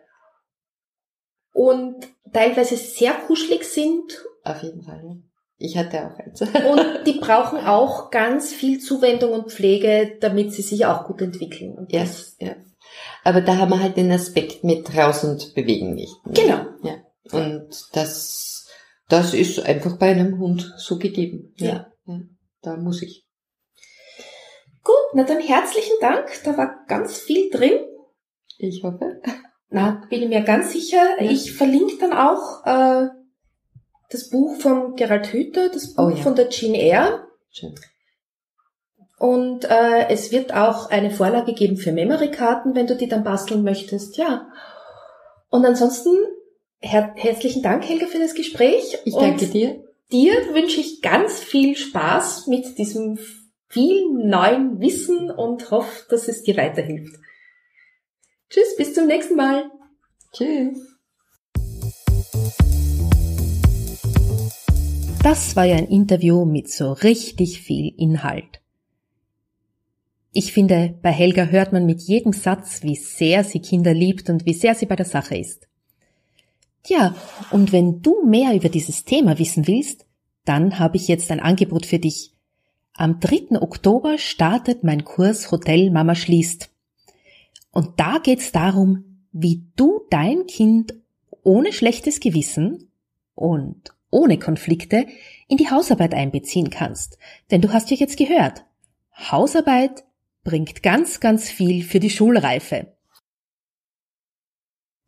[1.53, 4.23] Und teilweise sehr kuschelig sind.
[4.43, 5.21] Auf jeden Fall.
[5.57, 6.41] Ich hatte auch eins.
[6.41, 6.49] und
[7.05, 11.73] die brauchen auch ganz viel Zuwendung und Pflege, damit sie sich auch gut entwickeln.
[11.73, 12.55] Und yes, ja.
[13.23, 16.15] Aber da haben wir halt den Aspekt mit raus und bewegen nicht.
[16.25, 16.65] Genau.
[16.83, 16.97] Ja.
[17.31, 18.67] Und das,
[19.09, 21.53] das ist einfach bei einem Hund so gegeben.
[21.57, 21.87] Ja.
[22.05, 22.21] ja.
[22.61, 23.25] Da muss ich.
[24.83, 26.27] Gut, na dann herzlichen Dank.
[26.43, 27.79] Da war ganz viel drin.
[28.57, 29.21] Ich hoffe.
[29.69, 31.03] Na, bin ich mir ganz sicher.
[31.19, 31.31] Ja.
[31.31, 33.07] Ich verlinke dann auch äh,
[34.09, 36.17] das Buch von Gerald Hüther, das Buch Oh ja.
[36.17, 37.27] von der Jean Eyre.
[37.51, 37.75] Schön.
[39.17, 43.63] Und äh, es wird auch eine Vorlage geben für Memory-Karten, wenn du die dann basteln
[43.63, 44.17] möchtest.
[44.17, 44.49] Ja.
[45.49, 46.11] Und ansonsten
[46.79, 48.97] her herzlichen Dank, Helga, für das Gespräch.
[49.05, 49.83] Ich Und danke dir.
[50.11, 53.17] dir wünsche ich ganz viel Spaß mit diesem
[53.69, 57.15] vielen neuen Wissen und hoffe, dass es dir weiterhilft.
[58.49, 59.71] Tschüss, bis zum nächsten Mal.
[60.33, 60.94] Tschüss.
[65.25, 68.61] Das war ja ein Interview mit so richtig viel Inhalt.
[70.31, 74.45] Ich finde, bei Helga hört man mit jedem Satz, wie sehr sie Kinder liebt und
[74.45, 75.67] wie sehr sie bei der Sache ist.
[76.83, 77.15] Tja,
[77.49, 80.05] und wenn du mehr über dieses Thema wissen willst,
[80.43, 82.31] dann habe ich jetzt ein Angebot für dich.
[82.93, 83.59] Am 3.
[83.63, 86.69] Oktober startet mein Kurs Hotel Mama schließt.
[87.71, 90.93] Und da geht's darum, wie du dein Kind
[91.41, 92.91] ohne schlechtes Gewissen
[93.33, 95.05] und ohne Konflikte
[95.47, 97.17] in die Hausarbeit einbeziehen kannst.
[97.51, 98.63] Denn du hast ja jetzt gehört,
[99.13, 100.05] Hausarbeit
[100.43, 102.95] bringt ganz, ganz viel für die Schulreife.